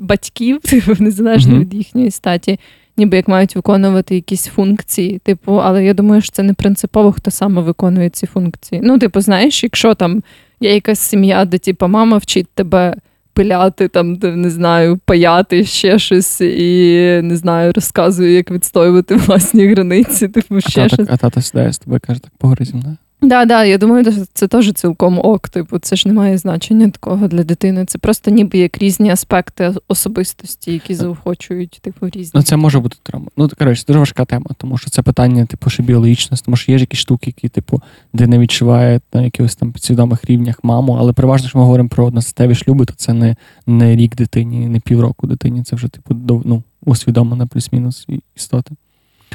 [0.00, 1.60] батьків, типу, незалежно Мгм.
[1.60, 2.60] від їхньої статі,
[2.96, 5.18] ніби як мають виконувати якісь функції.
[5.18, 8.80] Типу, але я думаю, що це не принципово, хто саме виконує ці функції.
[8.84, 10.22] Ну, типу, знаєш, якщо там
[10.60, 12.96] є якась сім'я, де типу, мама вчить тебе.
[13.34, 19.66] Пиляти там, де, не знаю, паяти ще щось і не знаю, розказує, як відстоювати власні
[19.66, 21.08] границі, типу А ще тата, щось.
[21.10, 22.96] а тата сідає з тобою каже, так поговори зі мною.
[23.22, 25.48] Да, да, я думаю, це теж цілком ок.
[25.48, 27.84] Типу, це ж не має значення такого для дитини.
[27.84, 32.30] Це просто ніби як різні аспекти особистості, які заохочують, типу, різні.
[32.34, 33.28] Ну, це може бути травма.
[33.36, 36.78] Ну, коротше, дуже важка тема, тому що це питання, типу, ще біологічності, тому що є
[36.78, 41.12] ж якісь штуки, які, типу, де не відчуває на якихось там підсвідомих рівнях маму, але
[41.12, 43.36] переважно, що ми говоримо про одностатеві шлюби, то це не,
[43.66, 48.06] не рік дитині, не півроку дитині, це вже, типу, ну, усвідомлена плюс-мінус
[48.36, 48.74] істота.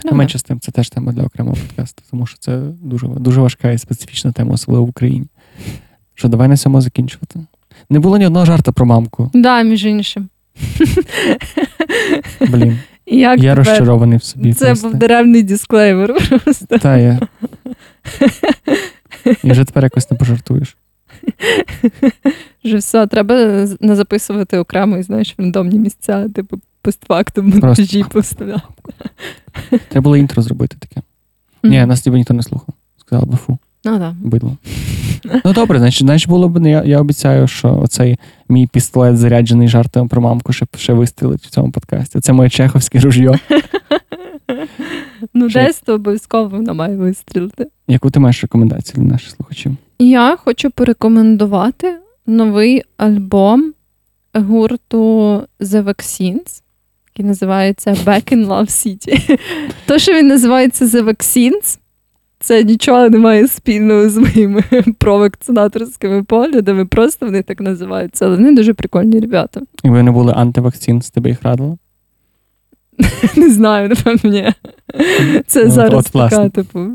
[0.05, 3.41] Ну, менше з тим, це теж тема для окремого подкасту, тому що це дуже, дуже
[3.41, 5.25] важка і специфічна тема, особливо в Україні.
[6.15, 7.39] Що, давай на цьому закінчувати.
[7.89, 9.31] Не було ні одного жарта про мамку.
[9.33, 10.29] Да, між іншим.
[12.49, 13.57] Блін, Як я тепер?
[13.57, 14.53] розчарований в собі.
[14.53, 14.89] Це просто.
[14.89, 16.29] був даремний дисклеймер.
[16.43, 16.77] Просто.
[16.77, 17.19] Та я.
[19.43, 20.77] І вже тепер якось не пожартуєш.
[22.63, 23.35] Вже все, треба
[23.79, 28.61] не записувати окремо, і, знаєш, в рандомні місця, типу, постфактум монтажі поставляв.
[29.89, 31.01] Треба було інтро зробити таке.
[31.63, 32.75] Ні, нас ніби ніхто не слухав.
[32.97, 34.13] Сказали би фу, Ну так.
[34.13, 34.57] бидло.
[35.45, 38.19] Ну добре, значить, значить було б я, я обіцяю, що оцей
[38.49, 42.19] мій пістолет заряджений жартом про мамку ще, ще вистрілить в цьому подкасті.
[42.19, 43.35] Це моє чеховське ружьо.
[45.33, 47.67] Ну, десь то обов'язково вона має вистрілити.
[47.87, 49.75] Яку ти маєш рекомендацію для наших слухачів?
[49.99, 53.73] Я хочу порекомендувати новий альбом
[54.33, 56.61] гурту The Vaccines,
[57.19, 59.39] який називається Back in Love City.
[59.85, 61.79] То, що він називається The Vaccines,
[62.39, 64.63] це нічого не має спільного з моїми
[64.97, 69.61] провакцинаторськими поглядами, просто вони так називаються, але вони дуже прикольні ребята.
[69.83, 71.77] І ви не були антивакцин, з тебе їх радило?
[73.35, 74.53] Не знаю, напевно, ні.
[75.47, 76.89] Це Ну, зараз от, така, типу.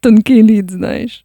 [0.00, 1.24] тонкий лід, знаєш.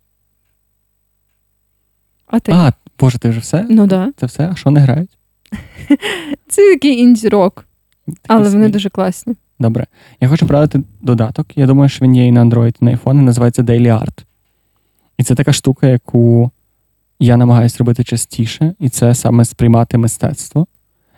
[2.28, 2.52] А ти?
[2.56, 3.66] А, Боже, ти вже все?
[3.70, 4.12] Ну да.
[4.18, 4.50] Це все?
[4.52, 5.17] А що не грають?
[6.48, 7.66] Це такий інді-рок,
[8.28, 9.36] але вони дуже класні.
[9.60, 9.88] Добре.
[10.22, 11.58] Я хочу порадити додаток.
[11.58, 14.24] Я думаю, що він є і на Android, і на iPhone, і називається Daily Art.
[15.18, 16.52] І це така штука, яку
[17.20, 20.68] я намагаюся робити частіше, і це саме сприймати мистецтво.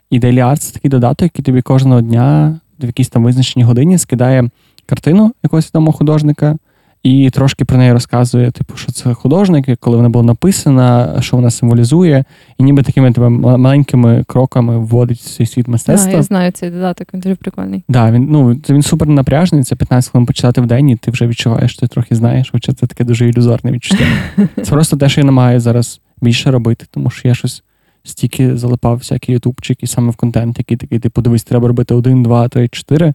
[0.10, 3.98] І Daily Art це такий додаток, який тобі кожного дня в якійсь там визначеній годині
[3.98, 4.50] скидає
[4.86, 6.58] картину якогось відомого художника.
[7.04, 11.50] І трошки про неї розказує, типу, що це художник, коли вона була написана, що вона
[11.50, 12.24] символізує,
[12.58, 16.12] і ніби такими тебе маленькими кроками вводить в цей світ Да, мистецтва.
[16.12, 17.84] я знаю цей додаток, він дуже прикольний.
[17.90, 19.64] Да, він ну він супер напряжний.
[19.64, 22.74] Це 15 хвилин почитати в день, і ти вже відчуваєш, що ти трохи знаєш, хоча
[22.74, 24.06] це таке дуже ілюзорне відчуття.
[24.56, 27.64] Це просто те, що я намагаюся зараз більше робити, тому що я щось
[28.04, 32.48] стільки залипав всякі ютубчики саме в контент, який такий, типу, дивись, треба робити один, два,
[32.48, 33.14] три, чотири.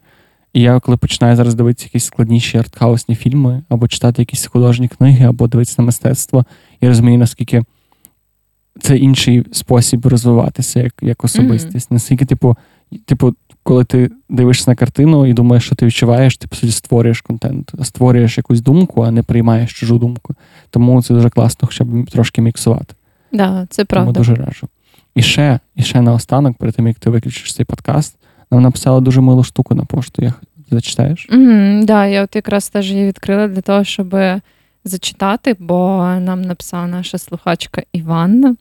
[0.55, 5.25] І я коли починаю зараз дивитися якісь складніші артхаусні фільми, або читати якісь художні книги,
[5.25, 6.45] або дивитися на мистецтво,
[6.81, 7.63] я розумію, наскільки
[8.81, 11.91] це інший спосіб розвиватися як, як особистість.
[11.91, 12.57] Наскільки, типу,
[13.05, 13.33] типу,
[13.63, 17.71] коли ти дивишся на картину і думаєш, що ти відчуваєш, ти по суті створюєш контент,
[17.83, 20.35] створюєш якусь думку, а не приймаєш чужу думку.
[20.69, 22.95] Тому це дуже класно, хоча б трошки міксувати.
[23.31, 24.67] Да, це Тому дуже раджу.
[25.15, 28.17] І ще, і ще наостанок, перед тим як ти виключиш цей подкаст,
[28.51, 30.23] нам написала дуже милу штуку на пошту.
[30.23, 30.33] Я
[30.71, 31.27] зачитаєш?
[31.31, 34.15] Угу, да, я от якраз теж її відкрила для того, щоб
[34.85, 38.55] зачитати, бо нам написала наша слухачка Іванна.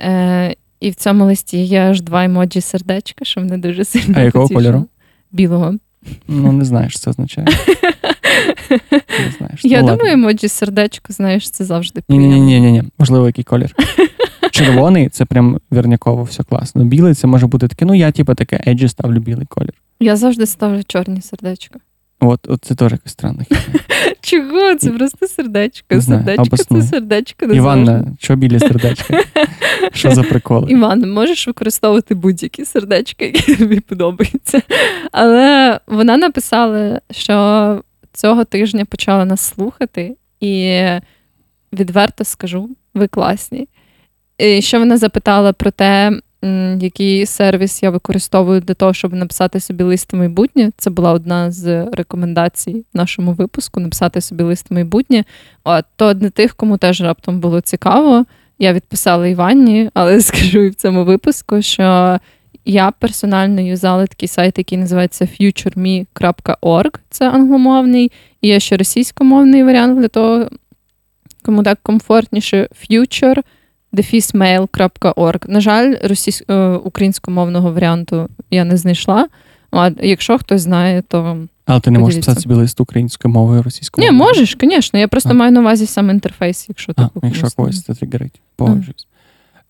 [0.00, 4.14] Е, і в цьому листі є аж два емоджі сердечка, що мене дуже сильно.
[4.18, 4.86] А якого кольору?
[5.32, 5.74] Білого.
[6.28, 7.46] Ну, не знаєш, що це означає.
[8.70, 9.60] Не знаєш.
[9.64, 12.36] Я ну, думаю, емоджі сердечко, знаєш, це завжди приємно.
[12.36, 12.82] ні, ні, ні.
[12.98, 13.74] Можливо, який колір.
[14.58, 16.84] Червоний це прям вірняково все класно.
[16.84, 17.84] Білий це може бути таке.
[17.84, 19.72] Ну, я, типу, таке еджі ставлю білий колір.
[20.00, 21.78] Я завжди ставлю чорні сердечка.
[22.20, 23.42] От, от це теж якось странно.
[24.20, 24.74] Чого?
[24.74, 25.94] Це просто сердечко.
[25.94, 27.46] Не сердечко це сердечко.
[27.46, 29.24] Іванна, що білі сердечка?
[29.92, 30.72] Що за приколи?
[30.72, 34.62] Іван, можеш використовувати будь-які сердечка, які тобі подобаються.
[35.12, 37.82] Але вона написала, що
[38.12, 40.82] цього тижня почала нас слухати, і
[41.72, 43.68] відверто скажу, ви класні.
[44.38, 46.20] І ще вона запитала про те,
[46.80, 50.70] який сервіс я використовую для того, щоб написати собі лист в майбутнє.
[50.76, 55.24] Це була одна з рекомендацій нашому випуску написати собі лист в майбутнє.
[55.64, 58.24] От, то для тих, кому теж раптом було цікаво,
[58.58, 62.18] я відписала Іванні, але скажу і в цьому випуску, що
[62.64, 70.00] я персонально юзала такий сайт, який називається futureme.org, це англомовний, і є ще російськомовний варіант
[70.00, 70.48] для того,
[71.42, 73.42] кому так комфортніше future
[73.98, 75.50] defismail.org.
[75.50, 76.42] На жаль, російсь...
[76.50, 79.28] е, українськомовного варіанту я не знайшла.
[79.70, 84.06] А якщо хтось знає, то Але ти не можеш писати собі лист українською мовою, російською
[84.06, 84.98] ні, можеш, звісно.
[84.98, 85.34] Я просто А.
[85.34, 89.06] маю на увазі сам інтерфейс, якщо А, типу, якщо когось це тригерить, погоджуюсь.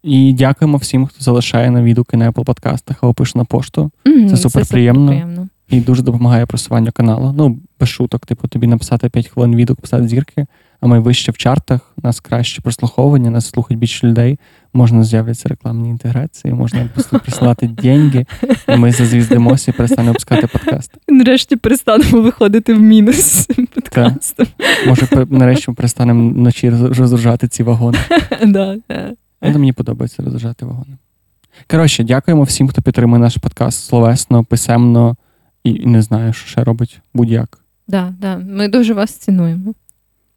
[0.03, 3.91] І дякуємо всім, хто залишає на відгуки на Apple подкастах або пише на пошту.
[4.07, 5.01] Мгм, Це супер приємно.
[5.13, 5.49] суперприємно.
[5.71, 7.35] І дуже допомагає просуванню каналу.
[7.37, 10.47] Ну, без шуток, типу, тобі написати 5 хвилин відгук, писати зірки,
[10.81, 14.39] а ми вище в чартах, у нас краще прослуховування, нас слухають більше людей,
[14.73, 18.27] можна з'являться рекламні інтеграції, можна просто присилати деньги,
[18.69, 20.91] і ми зазвіздимося і перестанемо пускати подкаст.
[21.09, 24.47] І нарешті перестанемо виходити в мінус з цим подкастом.
[24.87, 27.99] Може, нарешті ми перестанемо вночі роз- розгружати ці вагони.
[28.47, 29.13] Да, да.
[29.41, 30.97] Але мені подобається розгружати вагони.
[31.71, 35.17] Коротше, дякуємо всім, хто підтримує наш подкаст словесно, писемно
[35.65, 37.59] і, і не знаю, що ще робить будь-як.
[37.89, 38.37] Да, да.
[38.37, 39.75] Ми дуже вас цінуємо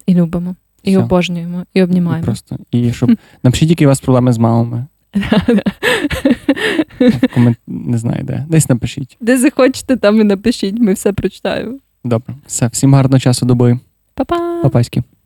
[0.06, 1.00] і любимо, і Все.
[1.04, 2.26] обожнюємо, і І обнімаємо.
[2.26, 3.12] просто і щоб
[3.44, 4.86] напишіть, які у вас проблеми з мамами.
[7.34, 7.58] Комент...
[7.68, 8.46] Не знаю, де.
[8.50, 9.18] Десь напишіть.
[9.22, 11.78] Де захочете, там і напишіть, ми все прочитаємо.
[12.04, 12.36] Добре.
[12.48, 13.80] Все, всім гарного часу доби.
[14.14, 14.60] Па-па!
[14.64, 15.04] Папаськи.